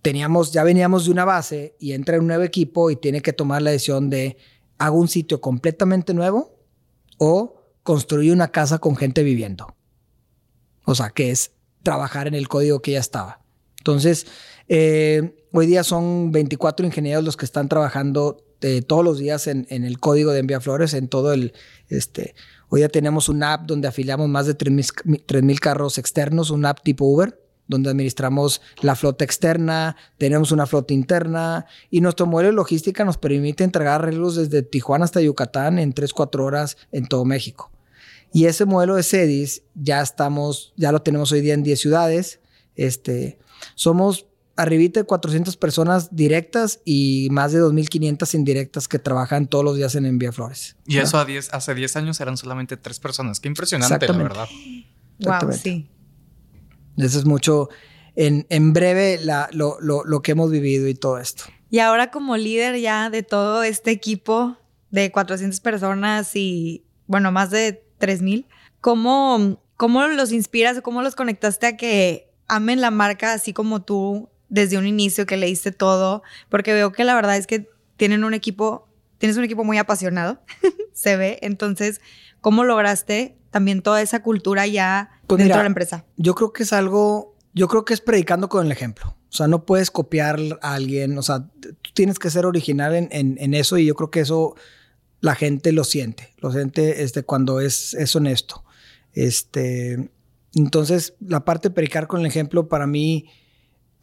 [0.00, 3.62] teníamos, ya veníamos de una base y entra un nuevo equipo y tiene que tomar
[3.62, 4.38] la decisión de,
[4.78, 6.58] ¿hago un sitio completamente nuevo
[7.18, 9.76] o construir una casa con gente viviendo?
[10.84, 13.40] O sea, que es trabajar en el código que ya estaba.
[13.78, 14.26] Entonces,
[14.68, 19.66] eh, hoy día son 24 ingenieros los que están trabajando eh, todos los días en,
[19.68, 21.52] el código de Envía Flores, en todo el,
[21.88, 22.36] este,
[22.68, 27.04] hoy ya tenemos una app donde afiliamos más de 3.000 carros externos, una app tipo
[27.04, 33.04] Uber, donde administramos la flota externa, tenemos una flota interna y nuestro modelo de logística
[33.04, 37.72] nos permite entregar arreglos desde Tijuana hasta Yucatán en 3, 4 horas en todo México.
[38.32, 42.40] Y ese modelo de CEDIS ya estamos, ya lo tenemos hoy día en 10 ciudades.
[42.74, 43.38] Este,
[43.74, 49.76] somos arribita de 400 personas directas y más de 2.500 indirectas que trabajan todos los
[49.76, 50.76] días en Envía Flores.
[50.86, 53.40] Y eso a 10, hace 10 años eran solamente tres personas.
[53.40, 54.48] Qué impresionante, la verdad.
[55.20, 55.90] Wow, sí.
[56.96, 57.70] Eso es mucho,
[58.16, 61.44] en, en breve, la, lo, lo, lo, que hemos vivido y todo esto.
[61.70, 64.58] Y ahora como líder ya de todo este equipo
[64.90, 68.48] de 400 personas y, bueno, más de 3000,
[68.80, 73.82] ¿cómo, ¿cómo los inspiras o cómo los conectaste a que amen la marca así como
[73.82, 76.24] tú desde un inicio que leíste todo?
[76.48, 78.88] Porque veo que la verdad es que tienen un equipo,
[79.18, 80.42] tienes un equipo muy apasionado,
[80.92, 81.38] se ve.
[81.42, 82.00] Entonces,
[82.40, 86.04] ¿cómo lograste también toda esa cultura ya pues dentro de la empresa?
[86.16, 89.16] Yo creo que es algo, yo creo que es predicando con el ejemplo.
[89.28, 93.08] O sea, no puedes copiar a alguien, o sea, tú tienes que ser original en,
[93.12, 94.56] en, en eso y yo creo que eso
[95.22, 98.64] la gente lo siente, lo siente este, cuando es, es honesto.
[99.14, 100.10] Este,
[100.54, 103.30] entonces, la parte de predicar con el ejemplo para mí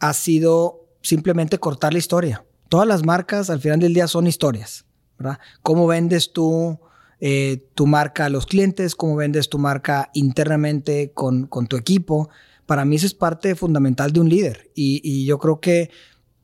[0.00, 2.44] ha sido simplemente cortar la historia.
[2.70, 4.86] Todas las marcas al final del día son historias,
[5.18, 5.38] ¿verdad?
[5.62, 6.80] ¿Cómo vendes tú
[7.20, 8.96] eh, tu marca a los clientes?
[8.96, 12.30] ¿Cómo vendes tu marca internamente con, con tu equipo?
[12.64, 15.90] Para mí eso es parte fundamental de un líder y, yo creo que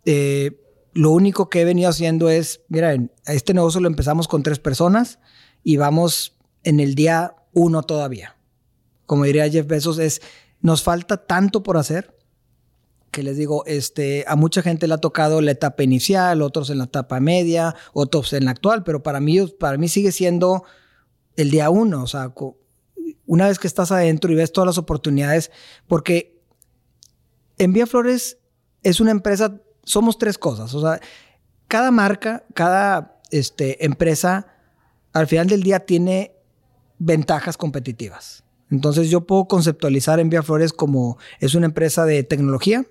[0.05, 0.61] eh,
[0.97, 5.19] lo único que he venido haciendo es, miren, este negocio lo empezamos con tres personas
[5.63, 8.37] y vamos en el día uno todavía.
[9.05, 10.23] Como diría Jeff Bezos, es,
[10.63, 12.17] nos falta tanto por hacer
[13.11, 16.79] que les digo, este, a mucha gente le ha tocado la etapa inicial, otros en
[16.79, 20.65] la etapa media, otros en la actual, pero para mí, para mí sigue siendo
[21.37, 22.03] el día uno.
[22.03, 22.33] O sea,
[23.27, 25.51] una vez que estás adentro y ves todas las oportunidades,
[25.87, 26.43] porque
[27.59, 28.39] Envía Flores
[28.83, 30.75] es una empresa, somos tres cosas.
[30.75, 31.01] O sea,
[31.69, 34.49] cada marca, cada este, empresa,
[35.13, 36.35] al final del día tiene
[36.99, 38.45] ventajas competitivas.
[38.71, 42.85] Entonces yo puedo conceptualizar Envía Flores como es una empresa de tecnología,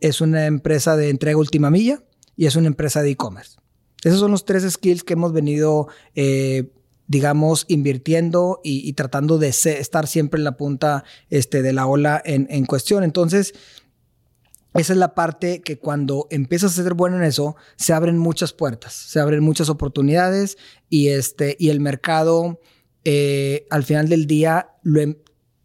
[0.00, 2.02] es una empresa de entrega última milla
[2.36, 3.56] y es una empresa de e-commerce.
[4.02, 6.72] Esos son los tres skills que hemos venido, eh,
[7.06, 12.66] digamos, invirtiendo y, tratando de estar siempre en la punta este, de la ola en
[12.66, 13.04] cuestión.
[13.04, 13.54] Entonces,
[14.74, 18.52] esa es la parte que cuando empiezas a ser bueno en eso, se abren muchas
[18.52, 20.56] puertas, se abren muchas oportunidades
[20.88, 22.60] y, este, y el mercado
[23.04, 25.16] eh, al final del día lo, em,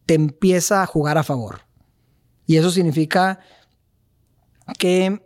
[0.06, 1.62] te empieza a jugar a favor.
[2.46, 3.40] Y eso significa
[4.80, 5.22] que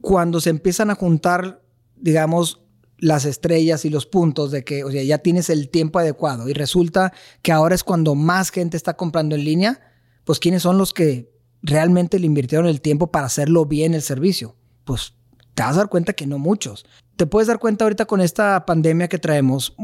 [0.00, 1.62] cuando se empiezan a juntar,
[1.96, 2.62] digamos,
[2.98, 6.52] las estrellas y los puntos de que, o sea, ya tienes el tiempo adecuado y
[6.52, 9.80] resulta que ahora es cuando más gente está comprando en línea,
[10.24, 11.32] pues ¿quiénes son los que
[11.62, 14.56] realmente le invirtieron el tiempo para hacerlo bien el servicio?
[14.84, 15.14] Pues
[15.54, 16.84] te vas a dar cuenta que no muchos.
[17.16, 19.74] Te puedes dar cuenta ahorita con esta pandemia que traemos,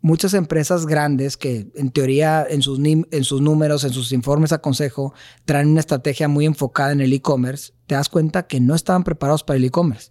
[0.00, 4.58] muchas empresas grandes que en teoría en sus, en sus números, en sus informes a
[4.58, 9.04] consejo, traen una estrategia muy enfocada en el e-commerce, te das cuenta que no estaban
[9.04, 10.10] preparados para el e-commerce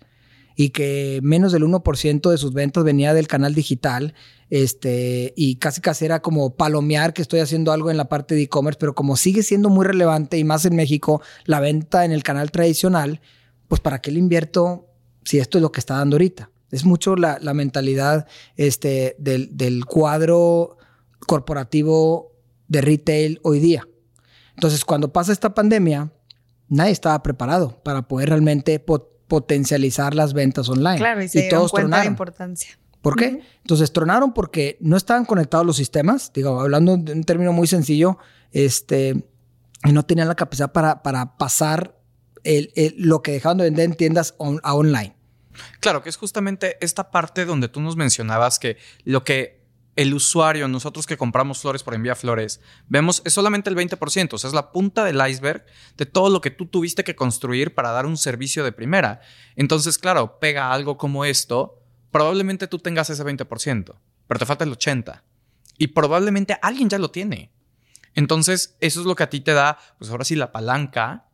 [0.55, 4.13] y que menos del 1% de sus ventas venía del canal digital,
[4.49, 8.43] este, y casi casi era como palomear que estoy haciendo algo en la parte de
[8.43, 12.23] e-commerce, pero como sigue siendo muy relevante y más en México la venta en el
[12.23, 13.21] canal tradicional,
[13.67, 14.87] pues para qué le invierto
[15.23, 16.51] si esto es lo que está dando ahorita.
[16.71, 20.77] Es mucho la, la mentalidad este, del, del cuadro
[21.25, 22.33] corporativo
[22.67, 23.87] de retail hoy día.
[24.55, 26.11] Entonces, cuando pasa esta pandemia,
[26.67, 28.79] nadie estaba preparado para poder realmente
[29.27, 30.97] potencializar las ventas online.
[30.97, 32.05] Claro, y, se y todos cuenta tronaron.
[32.05, 32.79] de importancia.
[33.01, 33.27] ¿Por qué?
[33.27, 33.43] Uh -huh.
[33.61, 38.17] Entonces tronaron porque no estaban conectados los sistemas, digo, hablando de un término muy sencillo,
[38.51, 39.25] este,
[39.83, 41.99] y no tenían la capacidad para, para pasar
[42.43, 45.15] el, el, lo que dejaban de vender en tiendas on, a online.
[45.79, 49.64] Claro, que es justamente esta parte donde tú nos mencionabas que lo que
[49.95, 54.37] el usuario, nosotros que compramos flores por envía flores, vemos es solamente el 20%, o
[54.37, 55.65] sea, es la punta del iceberg
[55.97, 59.21] de todo lo que tú tuviste que construir para dar un servicio de primera.
[59.55, 61.81] Entonces, claro, pega algo como esto,
[62.11, 63.95] probablemente tú tengas ese 20%,
[64.27, 65.21] pero te falta el 80%.
[65.77, 67.51] Y probablemente alguien ya lo tiene.
[68.13, 71.25] Entonces, eso es lo que a ti te da, pues ahora sí, la palanca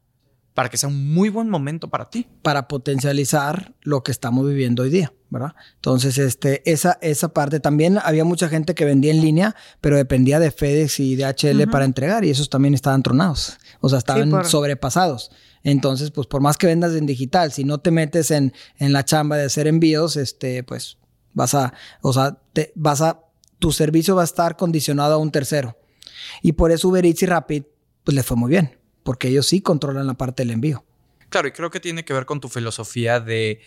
[0.53, 2.27] para que sea un muy buen momento para ti.
[2.41, 5.55] Para potencializar lo que estamos viviendo hoy día, ¿verdad?
[5.75, 10.39] Entonces, este, esa, esa parte también había mucha gente que vendía en línea, pero dependía
[10.39, 11.71] de FedEx y de HL uh -huh.
[11.71, 14.45] para entregar y esos también estaban tronados, o sea, estaban sí, por...
[14.45, 15.31] sobrepasados.
[15.63, 19.05] Entonces, pues por más que vendas en digital, si no te metes en, en la
[19.05, 20.97] chamba de hacer envíos, este, pues
[21.33, 23.23] Vas a, o sea, te, vas a,
[23.59, 25.77] tu servicio va a estar condicionado a un tercero.
[26.41, 27.63] Y por eso Uber Eats y Rapid,
[28.03, 30.83] pues le fue muy bien, porque ellos sí controlan la parte del envío.
[31.29, 33.61] Claro, y creo que tiene que ver con tu filosofía de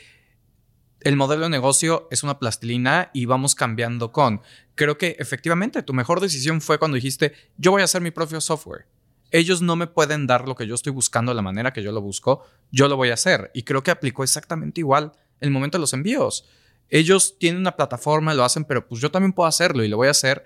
[1.04, 4.40] el modelo de negocio es una plastilina y vamos cambiando con.
[4.74, 8.40] Creo que efectivamente tu mejor decisión fue cuando dijiste, yo voy a hacer mi propio
[8.40, 8.86] software.
[9.30, 11.92] Ellos no me pueden dar lo que yo estoy buscando de la manera que yo
[11.92, 13.50] lo busco, yo lo voy a hacer.
[13.52, 16.46] Y creo que aplicó exactamente igual el momento de los envíos.
[16.88, 20.08] Ellos tienen una plataforma, lo hacen, pero pues yo también puedo hacerlo y lo voy
[20.08, 20.44] a hacer.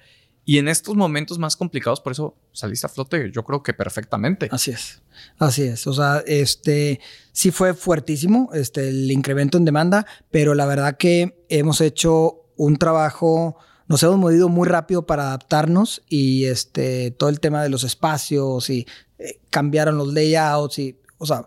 [0.49, 4.49] Y en estos momentos más complicados, por eso saliste a flote, yo creo que perfectamente.
[4.51, 5.03] Así es.
[5.37, 5.87] Así es.
[5.87, 7.01] O sea, este
[7.33, 12.79] sí fue fuertísimo este, el incremento en demanda, pero la verdad que hemos hecho un
[12.79, 13.59] trabajo,
[13.89, 18.71] nos hemos movido muy rápido para adaptarnos y este, todo el tema de los espacios
[18.71, 18.87] y
[19.19, 21.47] eh, cambiaron los layouts y, o sea,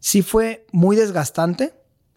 [0.00, 1.72] sí fue muy desgastante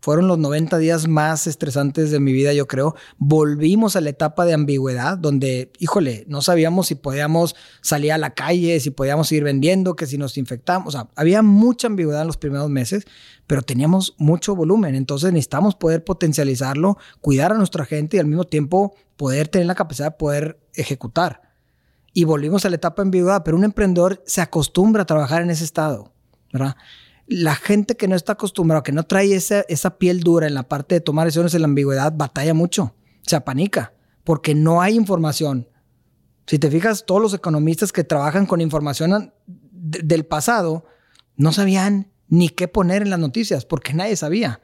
[0.08, 2.96] fueron los 90 días más estresantes de mi vida, yo creo.
[3.18, 8.34] Volvimos a la etapa de ambigüedad, donde, híjole, no sabíamos si podíamos salir a la
[8.34, 10.96] calle, si podíamos ir vendiendo, que si nos infectamos.
[11.18, 13.04] Había mucha ambigüedad en los primeros meses,
[13.48, 14.96] pero teníamos mucho volumen.
[14.96, 19.76] Entonces necesitamos poder potencializarlo, cuidar a nuestra gente y al mismo tiempo poder tener la
[19.76, 21.42] capacidad de poder ejecutar.
[22.14, 25.66] Y volvimos a la etapa ambigüedad, pero un emprendedor se acostumbra a trabajar en ese
[25.66, 26.14] estado,
[26.54, 26.78] ¿verdad?
[27.28, 30.96] La gente que no está acostumbrada, que no trae esa, piel dura en la parte
[30.96, 35.68] de tomar decisiones en la ambigüedad, batalla mucho, se apanica, porque no hay información.
[36.46, 40.86] Si te fijas, todos los economistas que trabajan con información del pasado
[41.36, 44.62] no sabían ni qué poner en las noticias, porque nadie sabía.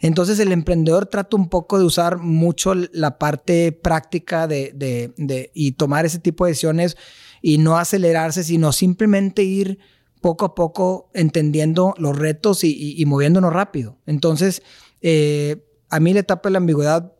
[0.00, 5.72] Entonces el emprendedor trata un poco de usar mucho la parte práctica de, de, y
[5.72, 6.96] tomar ese tipo de decisiones
[7.40, 9.78] y no acelerarse, sino simplemente ir
[10.20, 13.98] poco a poco entendiendo los retos y, moviéndonos rápido.
[14.06, 14.62] Entonces,
[15.00, 17.12] eh, a mí la etapa de la ambigüedad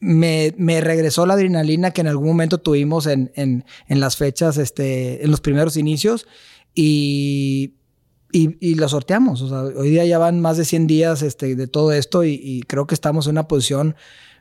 [0.00, 5.40] me, regresó la adrenalina que en algún momento tuvimos en, las fechas, este, en los
[5.40, 6.26] primeros inicios
[6.74, 7.74] y,
[8.32, 9.42] y, lo sorteamos.
[9.42, 12.94] hoy día ya van más de 100 días este, de todo esto y, creo que
[12.94, 13.96] estamos en una posición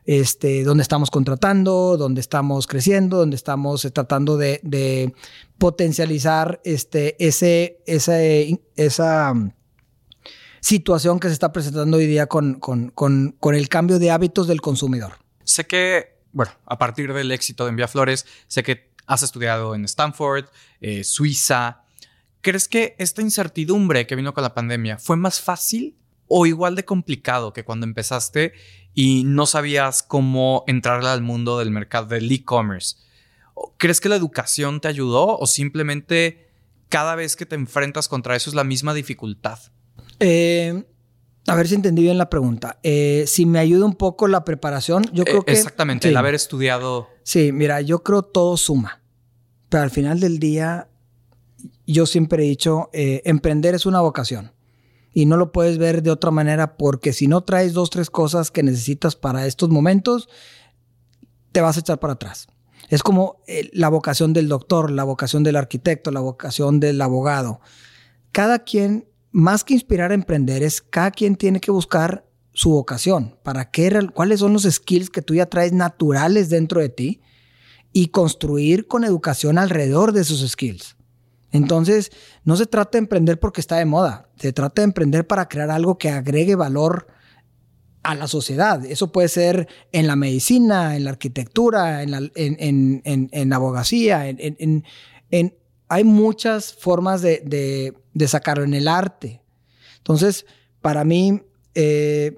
[0.06, 5.14] este, donde estamos contratando, donde estamos creciendo, donde estamos eh, tratando de,
[5.58, 7.16] potencializar este,
[8.76, 9.54] esa mm,
[10.60, 12.60] situación que se está presentando hoy día con,
[13.54, 15.14] el cambio de hábitos del consumidor.
[15.44, 19.86] Sé que, bueno, a partir del éxito de Envía Flores, sé que has estudiado en
[19.86, 20.46] Stanford,
[20.82, 21.84] eh, Suiza.
[22.42, 25.96] ¿Crees que esta incertidumbre que vino con la pandemia fue más fácil
[26.28, 28.54] o igual de complicado que cuando empezaste
[28.94, 32.98] y no sabías cómo entrar al mundo del mercado del e-commerce.
[33.78, 36.50] ¿Crees que la educación te ayudó o simplemente
[36.90, 39.60] cada vez que te enfrentas contra eso es la misma dificultad?
[40.20, 40.84] Eh,
[41.48, 42.80] a ver si entendí bien la pregunta.
[42.84, 45.52] Eh, si me ayuda un poco la preparación, yo creo eh, que...
[45.54, 47.10] Exactamente, el haber estudiado...
[47.24, 49.02] Sí, mira, yo creo todo suma.
[49.70, 50.88] Pero al final del día,
[51.88, 54.52] yo siempre he dicho, emprender es una vocación
[55.14, 58.52] y no lo puedes ver de otra manera porque si no traes dos, tres cosas
[58.52, 60.28] que necesitas para estos momentos,
[61.52, 62.48] te vas a echar para atrás.
[62.90, 67.62] Es como eh, la vocación del doctor, la vocación del arquitecto, la vocación del abogado.
[68.32, 73.38] Cada quien, más que inspirar a emprender, es cada quien tiene que buscar su vocación.
[73.44, 74.10] ¿Para qué?
[74.14, 77.22] ¿Cuáles son los skills que tú ya traes naturales dentro de ti?
[77.94, 80.96] Y construir con educación alrededor de esos skills.
[81.54, 82.12] Entonces,
[82.44, 85.70] no se trata de emprender porque está de moda, se trata de emprender para crear
[85.70, 87.08] algo que agregue valor
[88.02, 88.84] a la sociedad.
[88.84, 94.26] Eso puede ser en la medicina, en la arquitectura, en la, abogacía,
[95.90, 97.94] hay muchas formas de,
[98.26, 99.44] sacarlo en el arte.
[100.00, 100.48] Entonces,
[100.82, 101.44] para mí,
[101.76, 102.36] eh,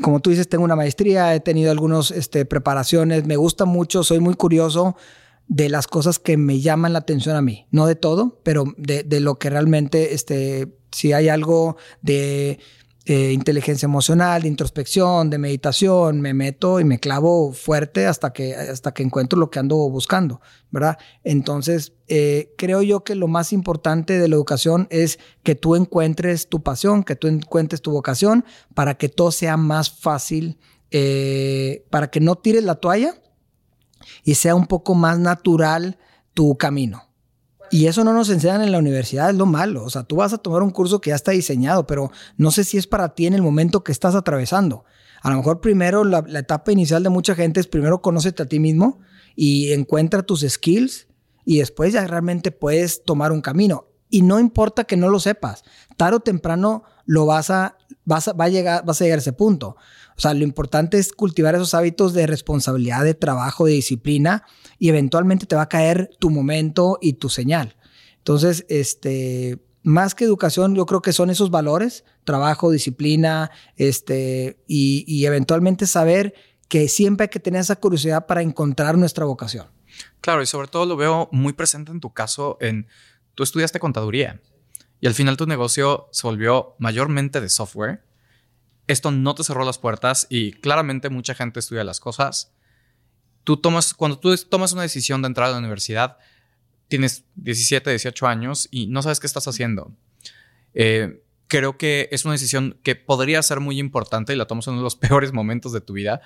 [0.00, 4.20] como tú dices, tengo una maestría, he tenido algunas este, preparaciones, me gusta mucho, soy
[4.20, 4.96] muy curioso
[5.50, 7.66] de las cosas que me llaman la atención a mí.
[7.72, 12.60] No de todo, pero de, lo que realmente, este, si hay algo de
[13.04, 18.54] eh, inteligencia emocional, de introspección, de meditación, me meto y me clavo fuerte hasta que,
[18.54, 20.98] hasta que encuentro lo que ando buscando, ¿verdad?
[21.24, 26.48] Entonces, eh, creo yo que lo más importante de la educación es que tú encuentres
[26.48, 30.60] tu pasión, que tú encuentres tu vocación, para que todo sea más fácil,
[30.92, 33.20] eh, para que no tires la toalla
[34.24, 35.98] y sea un poco más natural
[36.34, 37.10] tu camino.
[37.70, 39.84] Y eso no nos enseñan en la universidad, es lo malo.
[39.84, 42.64] O sea, tú vas a tomar un curso que ya está diseñado, pero no sé
[42.64, 44.84] si es para ti en el momento que estás atravesando.
[45.22, 48.58] A lo mejor primero la, etapa inicial de mucha gente es primero conócete a ti
[48.58, 48.98] mismo
[49.36, 51.06] y encuentra tus skills
[51.44, 53.86] y después ya realmente puedes tomar un camino.
[54.08, 55.62] Y no importa que no lo sepas,
[55.96, 59.22] tarde o temprano lo vas a, vas a, va a llegar, vas a llegar a
[59.22, 59.76] ese punto.
[60.20, 64.44] O sea, lo importante es cultivar esos hábitos de responsabilidad, de trabajo, de disciplina
[64.78, 67.78] y eventualmente te va a caer tu momento y tu señal.
[68.18, 75.06] Entonces, este, más que educación, yo creo que son esos valores, trabajo, disciplina, este, y,
[75.08, 76.34] y eventualmente saber
[76.68, 79.68] que siempre hay que tener esa curiosidad para encontrar nuestra vocación.
[80.20, 82.88] Claro, y sobre todo lo veo muy presente en tu caso en,
[83.34, 84.42] tú estudiaste contaduría
[85.00, 88.04] y al final tu negocio se volvió mayormente de software.
[88.90, 92.52] Esto no te cerró las puertas y claramente mucha gente estudia las cosas.
[93.44, 96.18] Tú tomas, cuando tú tomas una decisión de entrar a la universidad,
[96.88, 99.94] tienes 17, 18 años y no sabes qué estás haciendo.
[100.74, 104.72] Eh, creo que es una decisión que podría ser muy importante y la tomas en
[104.72, 106.20] uno de los peores momentos de tu vida,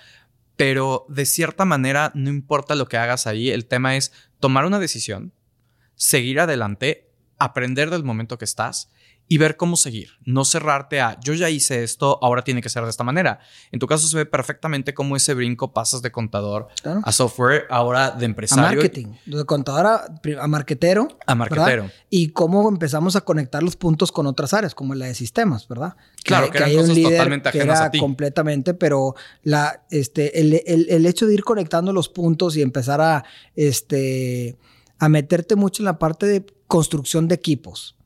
[0.56, 4.10] pero de cierta manera no importa lo que hagas ahí, el tema es
[4.40, 5.34] tomar una decisión,
[5.96, 8.90] seguir adelante, aprender del momento que estás
[9.26, 10.10] y ver cómo seguir.
[10.24, 13.40] No cerrarte a yo ya hice esto, ahora tiene que ser de esta manera.
[13.72, 18.10] En tu caso se ve perfectamente cómo ese brinco pasas de contador a software, ahora
[18.10, 18.64] de empresario.
[18.64, 21.08] A marketing, de contador a, marketero.
[21.26, 21.90] A marketero.
[22.10, 25.96] Y cómo empezamos a conectar los puntos con otras áreas, como la de sistemas, ¿verdad?
[26.22, 27.98] Claro, que, hay un líder totalmente que era a ti.
[27.98, 33.00] completamente, pero la, este, el, el, el, hecho de ir conectando los puntos y empezar
[33.00, 33.24] a,
[33.56, 34.56] este,
[34.98, 37.96] a meterte mucho en la parte de construcción de equipos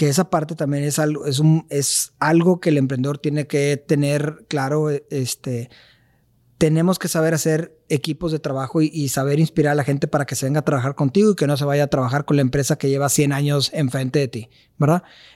[0.00, 0.98] que esa parte también es
[2.18, 4.88] algo, que el emprendedor tiene que tener claro.
[4.88, 5.68] Este,
[6.56, 10.36] tenemos que saber hacer equipos de trabajo y, saber inspirar a la gente para que
[10.36, 12.78] se venga a trabajar contigo y que no se vaya a trabajar con la empresa
[12.78, 14.48] que lleva 100 años enfrente de ti.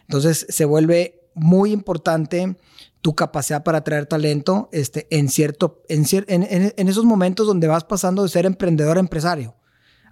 [0.09, 2.57] Entonces se vuelve muy importante
[3.03, 8.23] tu capacidad para atraer talento este, en, cierto, en, en esos momentos donde vas pasando
[8.23, 9.57] de ser emprendedor a empresario.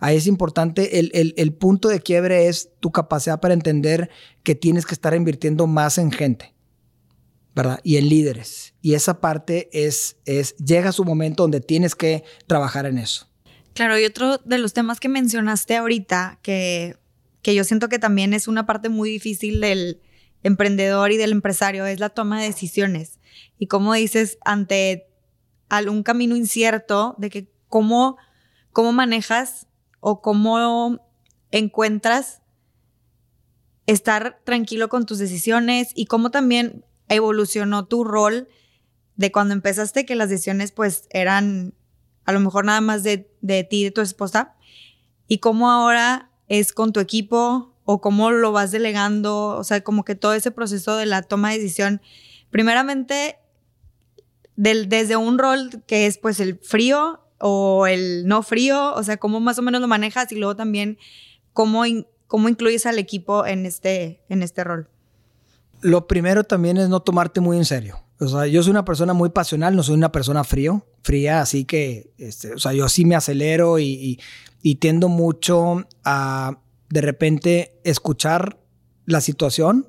[0.03, 4.11] Ahí es importante, el, punto de quiebre es tu capacidad para entender
[4.43, 6.57] que tienes que estar invirtiendo más en gente,
[7.55, 7.79] ¿verdad?
[7.85, 8.75] Y en líderes.
[8.83, 13.29] Y esa parte es, es, llega su momento donde tienes que trabajar en eso.
[13.75, 16.97] Claro, y otro de los temas que mencionaste ahorita, que,
[17.41, 20.01] que yo siento que también es una parte muy difícil del
[20.43, 23.21] emprendedor y del empresario, es la toma de decisiones.
[23.57, 25.07] Y como dices, ante
[25.69, 28.17] algún camino incierto de que cómo,
[28.73, 29.69] cómo manejas
[30.05, 31.01] o cómo
[31.53, 32.43] encuentras
[33.87, 38.49] estar tranquilo con tus decisiones y cómo también evolucionó tu rol
[39.15, 41.75] de cuando empezaste que las decisiones pues eran
[42.25, 44.57] a lo mejor nada más de, de ti y de tu esposa
[45.29, 50.05] y cómo ahora es con tu equipo o cómo lo vas delegando, o sea, como
[50.05, 52.03] que todo ese proceso de la toma de decisión,
[52.51, 53.39] primeramente
[54.57, 59.17] del, desde un rol que es pues el frío o el no frío, o sea,
[59.17, 60.97] cómo más o menos lo manejas y luego también
[61.53, 61.83] cómo,
[62.29, 64.89] cómo incluyes al equipo en este, en este rol.
[65.81, 68.01] Lo primero también es no tomarte muy en serio.
[68.21, 71.65] O sea, yo soy una persona muy pasional, no soy una persona frío, fría, así
[71.65, 74.21] que, este, o sea, yo sí me acelero y,
[74.63, 78.61] y tiendo mucho a de repente escuchar
[79.05, 79.89] la situación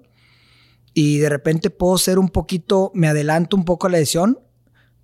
[0.95, 4.39] y de repente puedo ser un poquito, me adelanto un poco a la decisión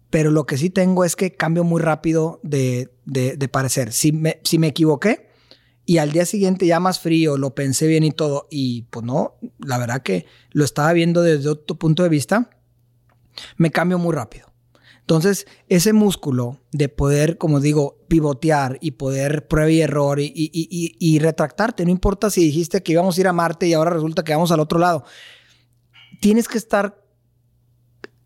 [0.09, 2.89] pero lo que sí tengo es que cambio muy rápido de,
[3.51, 3.93] parecer.
[3.93, 5.29] Si me, si me equivoqué
[5.85, 9.35] y al día siguiente ya más frío, lo pensé bien y todo, y pues no,
[9.59, 12.49] la verdad que lo estaba viendo desde otro punto de vista,
[13.57, 14.47] me cambio muy rápido.
[14.99, 21.19] Entonces, ese músculo de poder, como digo, pivotear y poder prueba y error y, y,
[21.19, 24.33] retractarte, no importa si dijiste que íbamos a ir a Marte y ahora resulta que
[24.33, 25.03] vamos al otro lado,
[26.21, 27.03] tienes que estar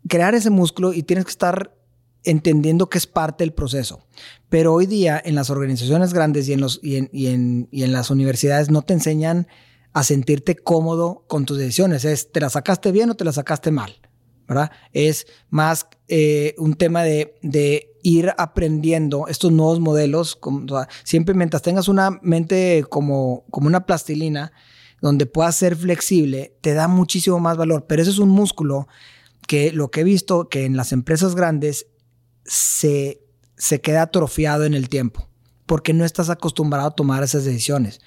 [0.08, 1.73] crear ese músculo y tienes que estar
[2.24, 4.06] entendiendo que es parte del proceso.
[4.48, 8.82] Pero hoy día en las organizaciones grandes y en, los, y en, las universidades no
[8.82, 9.46] te enseñan
[9.92, 12.04] a sentirte cómodo con tus decisiones.
[12.04, 14.00] Es, ¿te la sacaste bien o te la sacaste mal?
[14.46, 14.70] ¿verdad?
[14.92, 20.38] Es más eh, un tema de, ir aprendiendo estos nuevos modelos.
[21.04, 24.52] siempre mientras tengas una mente como, como una plastilina,
[25.00, 27.86] donde puedas ser flexible, te da muchísimo más valor.
[27.86, 28.88] Pero ese es un músculo
[29.46, 31.86] que lo que he visto que en las empresas grandes
[32.44, 33.20] se,
[33.56, 35.28] se queda atrofiado en el tiempo,
[35.66, 38.00] porque no estás acostumbrado a tomar esas decisiones.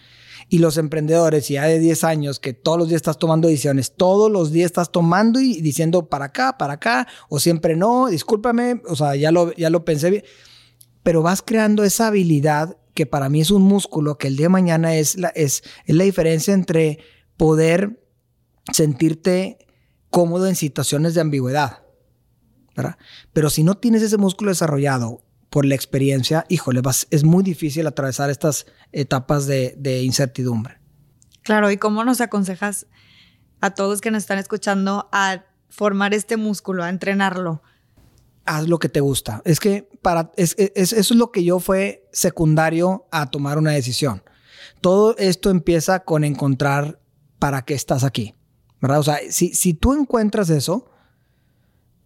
[0.49, 4.31] Y los emprendedores, ya de 10 años, que todos los días estás tomando decisiones, todos
[4.31, 8.95] los días estás tomando y diciendo para acá, para acá, o siempre no, discúlpame, o
[8.95, 10.23] sea, ya lo, ya lo pensé bien,
[11.03, 14.49] pero vas creando esa habilidad que para mí es un músculo, que el día de
[14.49, 16.99] mañana es la, es, es la diferencia entre
[17.35, 18.03] poder
[18.71, 19.57] sentirte
[20.09, 21.86] cómodo en situaciones de ambigüedad.
[22.77, 22.97] ¿Verdad?
[23.33, 28.29] Pero si no tienes ese músculo desarrollado por la experiencia, híjole, es muy difícil atravesar
[28.29, 30.79] estas etapas de, de incertidumbre.
[31.41, 32.87] Claro, ¿y cómo nos aconsejas
[33.59, 37.61] a todos que nos están escuchando a formar este músculo, a entrenarlo?
[38.47, 39.41] haz lo que te gusta.
[39.45, 44.23] Es que para, es, eso es lo que yo fue secundario a tomar una decisión.
[44.81, 46.99] Todo esto empieza con encontrar
[47.39, 48.35] para qué estás aquí,
[48.81, 48.99] ¿verdad?
[48.99, 50.89] O sea, si, si tú encuentras eso,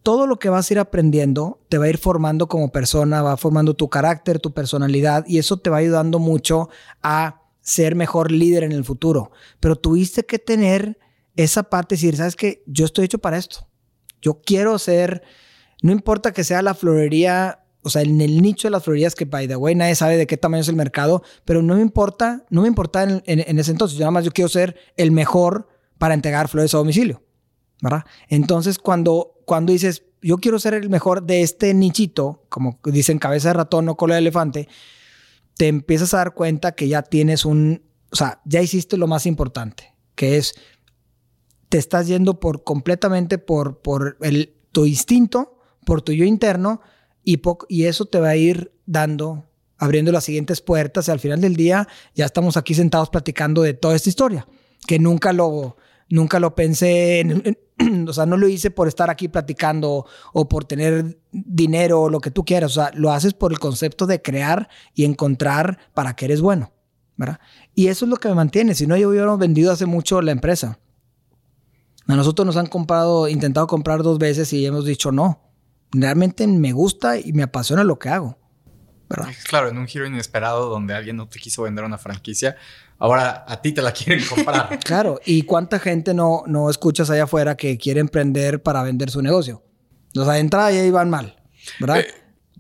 [0.03, 3.37] todo lo que vas a ir aprendiendo te va a ir formando como persona, va
[3.37, 6.69] formando tu carácter, tu personalidad y eso te va ayudando mucho
[7.03, 9.31] a ser mejor líder en el futuro.
[9.59, 10.97] Pero tuviste que tener
[11.35, 13.67] esa parte, decir, sabes que yo estoy hecho para esto.
[14.21, 15.23] Yo quiero ser,
[15.81, 19.25] no importa que sea la florería, o sea, en el nicho de las florerías, que
[19.25, 22.45] by the way nadie sabe de qué tamaño es el mercado, pero no me importa,
[22.49, 23.97] no me importa en, en ese entonces.
[23.97, 27.21] Yo nada más yo quiero ser el mejor para entregar flores a domicilio.
[28.27, 33.49] Entonces, cuando, cuando dices, yo quiero ser el mejor de este nichito, como dicen cabeza
[33.49, 34.67] de ratón o cola de elefante,
[35.57, 39.25] te empiezas a dar cuenta que ya tienes un, o sea, ya hiciste lo más
[39.25, 40.53] importante, que es,
[41.69, 46.81] te estás yendo por completamente por, por el, tu instinto, por tu yo interno,
[47.23, 51.41] y, y eso te va a ir dando, abriendo las siguientes puertas, y al final
[51.41, 54.47] del día ya estamos aquí sentados platicando de toda esta historia,
[54.87, 55.77] que nunca lo,
[56.09, 57.57] nunca lo pensé, en,
[58.07, 62.19] o sea, no lo hice por estar aquí platicando o por tener dinero o lo
[62.19, 66.15] que tú quieras, o sea, lo haces por el concepto de crear y encontrar para
[66.15, 66.71] que eres bueno,
[67.17, 67.39] ¿verdad?
[67.75, 70.31] Y eso es lo que me mantiene, si no yo hubiera vendido hace mucho la
[70.31, 70.79] empresa.
[72.07, 75.39] A nosotros nos han comprado, intentado comprar dos veces y hemos dicho no.
[75.91, 78.37] Realmente me gusta y me apasiona lo que hago.
[79.11, 79.29] ¿verdad?
[79.43, 82.55] Claro, en un giro inesperado donde alguien no te quiso vender una franquicia,
[83.01, 84.79] ahora a ti te la quieren comprar.
[84.85, 89.21] claro, ¿y cuánta gente no, no escuchas allá afuera que quiere emprender para vender su
[89.21, 89.63] negocio?
[90.15, 91.41] O sea, de entrada ya iban mal,
[91.79, 91.99] ¿verdad?
[91.99, 92.07] Eh,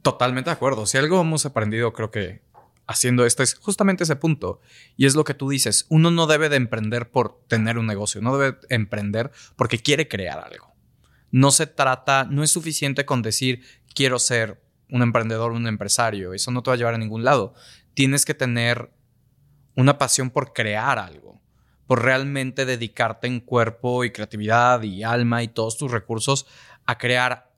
[0.01, 0.85] totalmente de acuerdo.
[0.87, 2.41] Si algo hemos aprendido, creo que
[2.87, 4.61] haciendo esto es justamente ese punto.
[4.97, 8.19] Y es lo que tú dices, uno no debe de emprender por tener un negocio,
[8.19, 10.73] no debe emprender porque quiere crear algo.
[11.29, 13.63] No se trata, no es suficiente con decir
[13.93, 17.53] quiero ser un emprendedor, un empresario, eso no te va a llevar a ningún lado.
[17.93, 18.91] Tienes que tener
[19.81, 21.41] una pasión por crear algo,
[21.87, 26.45] por realmente dedicarte en cuerpo y creatividad y alma y todos tus recursos
[26.85, 27.51] a crear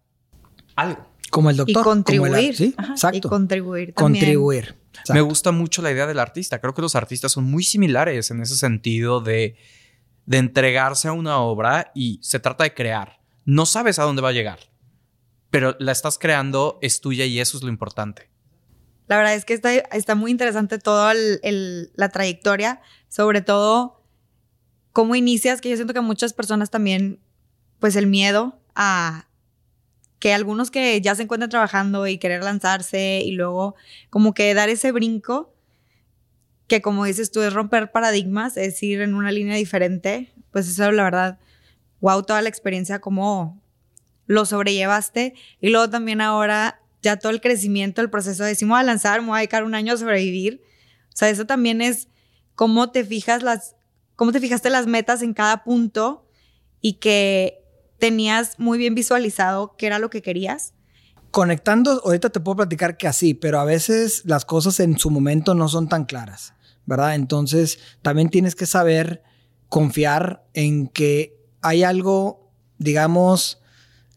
[0.76, 1.08] algo.
[1.30, 1.82] Como el doctor.
[1.82, 2.56] Y contribuir.
[2.56, 3.18] sí, exacto.
[3.18, 4.24] Y contribuir también.
[4.24, 4.78] Contribuir.
[5.10, 6.60] Me gusta mucho la idea del artista.
[6.62, 9.56] Creo que los artistas son muy similares en ese sentido de,
[10.26, 13.20] de entregarse a una obra y se trata de crear.
[13.46, 14.60] No sabes a dónde va a llegar,
[15.50, 18.30] pero la estás creando, es tuya y eso es lo importante.
[19.08, 24.02] La verdad es que está, está muy interesante toda la trayectoria, sobre todo
[24.92, 27.20] cómo inicias, que yo siento que muchas personas también,
[27.80, 29.28] pues el miedo a
[30.20, 33.76] que algunos que ya se encuentran trabajando y querer lanzarse y luego
[34.10, 35.54] como que dar ese brinco,
[36.68, 40.90] que como dices tú es romper paradigmas, es ir en una línea diferente, pues eso
[40.92, 41.40] la verdad,
[42.00, 43.62] wow, toda la experiencia, cómo
[44.26, 45.34] lo sobrellevaste.
[45.60, 49.28] Y luego también ahora ya todo el crecimiento, el proceso de decir, a lanzar, me
[49.28, 50.62] voy a dedicar un año a sobrevivir.
[51.10, 52.08] O sea, eso también es
[52.56, 53.76] cómo te fijas las,
[54.16, 56.26] cómo te fijaste las metas en cada punto
[56.82, 57.62] y que
[58.00, 60.74] tenías muy bien visualizado qué era lo que querías.
[61.30, 65.56] Conectando, ahorita te puedo platicar que así, pero a veces las cosas en su momento
[65.56, 66.54] no son tan claras,
[66.86, 67.16] ¿verdad?
[67.16, 69.24] Entonces, también tienes que saber
[69.68, 73.62] confiar en que hay algo, digamos,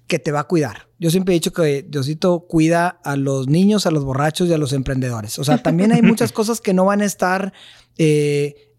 [0.07, 0.86] que te va a cuidar.
[0.99, 4.59] Yo siempre he dicho que Diosito cuida a los niños, a los borrachos y a
[4.59, 5.38] los emprendedores.
[5.38, 7.53] O sea, también hay muchas cosas que no van a estar
[7.99, 8.72] eh,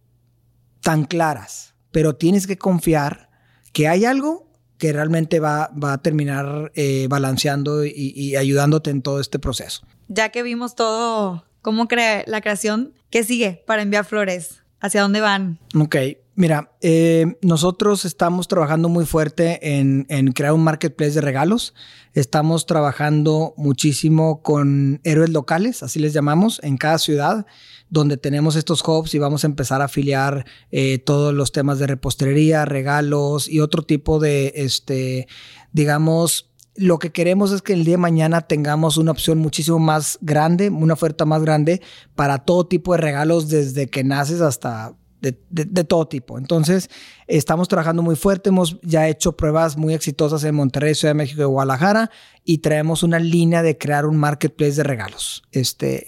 [0.82, 3.30] tan claras, pero tienes que confiar
[3.72, 4.47] que hay algo
[4.78, 9.86] que realmente va, va a terminar eh, balanceando y, y, ayudándote en todo este proceso.
[10.07, 14.63] Ya que vimos todo, cómo crea la creación, ¿qué sigue para enviar flores?
[14.80, 15.59] ¿Hacia dónde van?
[15.76, 15.95] Ok,
[16.38, 21.73] Mira, eh, nosotros estamos trabajando muy fuerte en, crear un marketplace de regalos.
[22.13, 27.47] Estamos trabajando muchísimo con héroes locales, así les llamamos, en cada ciudad,
[27.89, 31.88] donde tenemos estos hubs y vamos a empezar a afiliar eh, todos los temas de
[31.88, 35.27] repostería, regalos y otro tipo de, este,
[35.71, 40.19] digamos, lo que queremos es que el día de mañana tengamos una opción muchísimo más
[40.21, 41.81] grande, una oferta más grande
[42.13, 46.38] para todo tipo de regalos desde que naces hasta de, todo tipo.
[46.38, 46.89] Entonces,
[47.28, 51.41] estamos trabajando muy fuerte, hemos ya hecho pruebas muy exitosas en Monterrey, Ciudad de México
[51.41, 52.11] y Guadalajara
[52.43, 56.03] y traemos una línea de crear un marketplace de regalos este,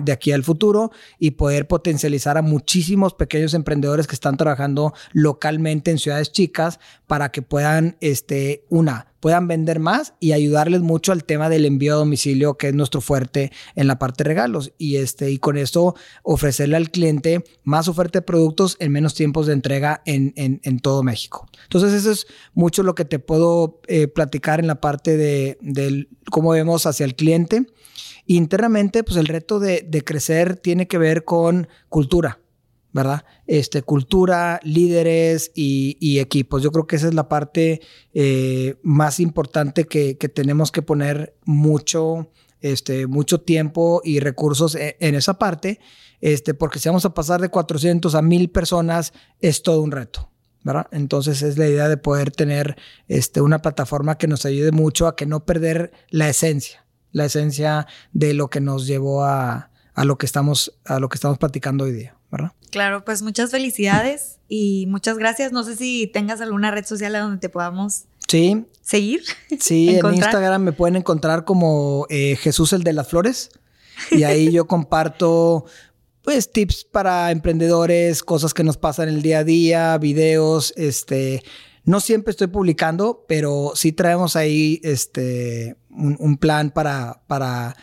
[0.00, 5.90] de aquí al futuro y poder potencializar a muchísimos pequeños emprendedores que están trabajando localmente
[5.90, 11.22] en ciudades chicas para que puedan, este, una, puedan vender más y ayudarles mucho al
[11.22, 14.72] tema del envío a domicilio, que es nuestro fuerte en la parte de regalos.
[14.78, 15.94] Y, este, y con esto
[16.24, 21.04] ofrecerle al cliente más oferta de productos en menos tiempos de entrega en, en, todo
[21.04, 21.46] México.
[21.62, 26.08] Entonces eso es mucho lo que te puedo eh, platicar en la parte de, de
[26.28, 27.66] cómo vemos hacia el cliente.
[28.26, 32.41] Internamente, pues el reto de, de crecer tiene que ver con cultura.
[32.92, 33.24] ¿Verdad?
[33.46, 36.62] Este, cultura, líderes y, equipos.
[36.62, 37.80] Yo creo que esa es la parte
[38.12, 42.30] eh, más importante que, tenemos que poner mucho,
[42.60, 45.80] este, mucho tiempo y recursos en, en, esa parte,
[46.20, 50.28] este, porque si vamos a pasar de 400 a 1000 personas, es todo un reto.
[50.64, 50.86] ¿verdad?
[50.92, 52.76] Entonces es la idea de poder tener
[53.08, 57.88] este, una plataforma que nos ayude mucho a que no perder la esencia, la esencia
[58.12, 61.84] de lo que nos llevó a, a lo que estamos, a lo que estamos platicando
[61.84, 62.16] hoy día.
[62.70, 65.52] Claro, pues muchas felicidades y muchas gracias.
[65.52, 68.64] No sé si tengas alguna red social donde te podamos sí.
[68.80, 69.22] seguir.
[69.60, 73.50] Sí, en Instagram me pueden encontrar como eh, Jesús el de las Flores
[74.10, 75.66] y ahí yo comparto
[76.22, 81.42] pues tips para emprendedores, cosas que nos pasan el día a día, videos, este,
[81.84, 87.76] no siempre estoy publicando, pero sí traemos ahí este un, un plan para, para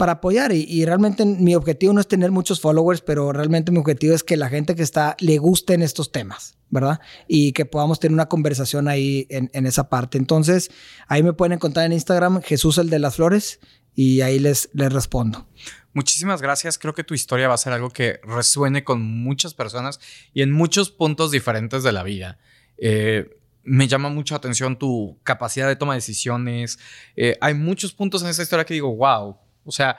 [0.00, 0.50] para apoyar.
[0.52, 4.38] Y, realmente mi objetivo no es tener muchos followers, pero realmente mi objetivo es que
[4.38, 7.00] la gente que está le gusten estos temas, ¿verdad?
[7.28, 10.16] Y que podamos tener una conversación ahí en, esa parte.
[10.16, 10.70] Entonces,
[11.06, 13.60] ahí me pueden encontrar en Instagram, Jesús el de las Flores,
[13.94, 15.46] y ahí les, les respondo.
[15.92, 16.78] Muchísimas gracias.
[16.78, 20.00] Creo que tu historia va a ser algo que resuene con muchas personas
[20.32, 22.38] y en muchos puntos diferentes de la vida.
[22.78, 26.78] Eh, me llama mucho la atención tu capacidad de toma de decisiones.
[27.16, 29.98] Eh, hay muchos puntos en esta historia que digo, wow, o sea,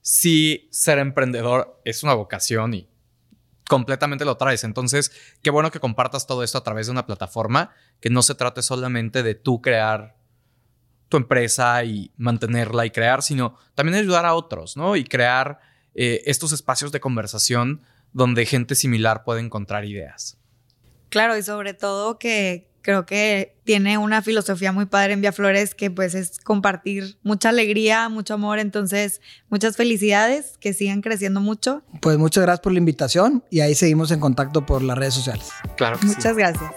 [0.00, 2.88] si ser emprendedor es una vocación y
[3.68, 4.64] completamente lo traes.
[4.64, 8.34] Entonces, qué bueno que compartas todo esto a través de una plataforma que no se
[8.34, 10.16] trate solamente de tú crear
[11.08, 14.96] tu empresa y mantenerla y crear, sino también ayudar a otros, ¿no?
[14.96, 15.60] Y crear
[15.94, 17.82] eh, estos espacios de conversación
[18.12, 20.38] donde gente similar puede encontrar ideas.
[21.08, 25.74] Claro, y sobre todo que, creo que tiene una filosofía muy padre en Via Flores
[25.74, 28.60] que pues es compartir mucha alegría, mucho amor.
[28.60, 31.82] Entonces, muchas felicidades, que sigan creciendo mucho.
[32.00, 35.48] Pues muchas gracias por la invitación y ahí seguimos en contacto por las redes sociales.
[35.76, 36.70] Claro que Muchas gracias.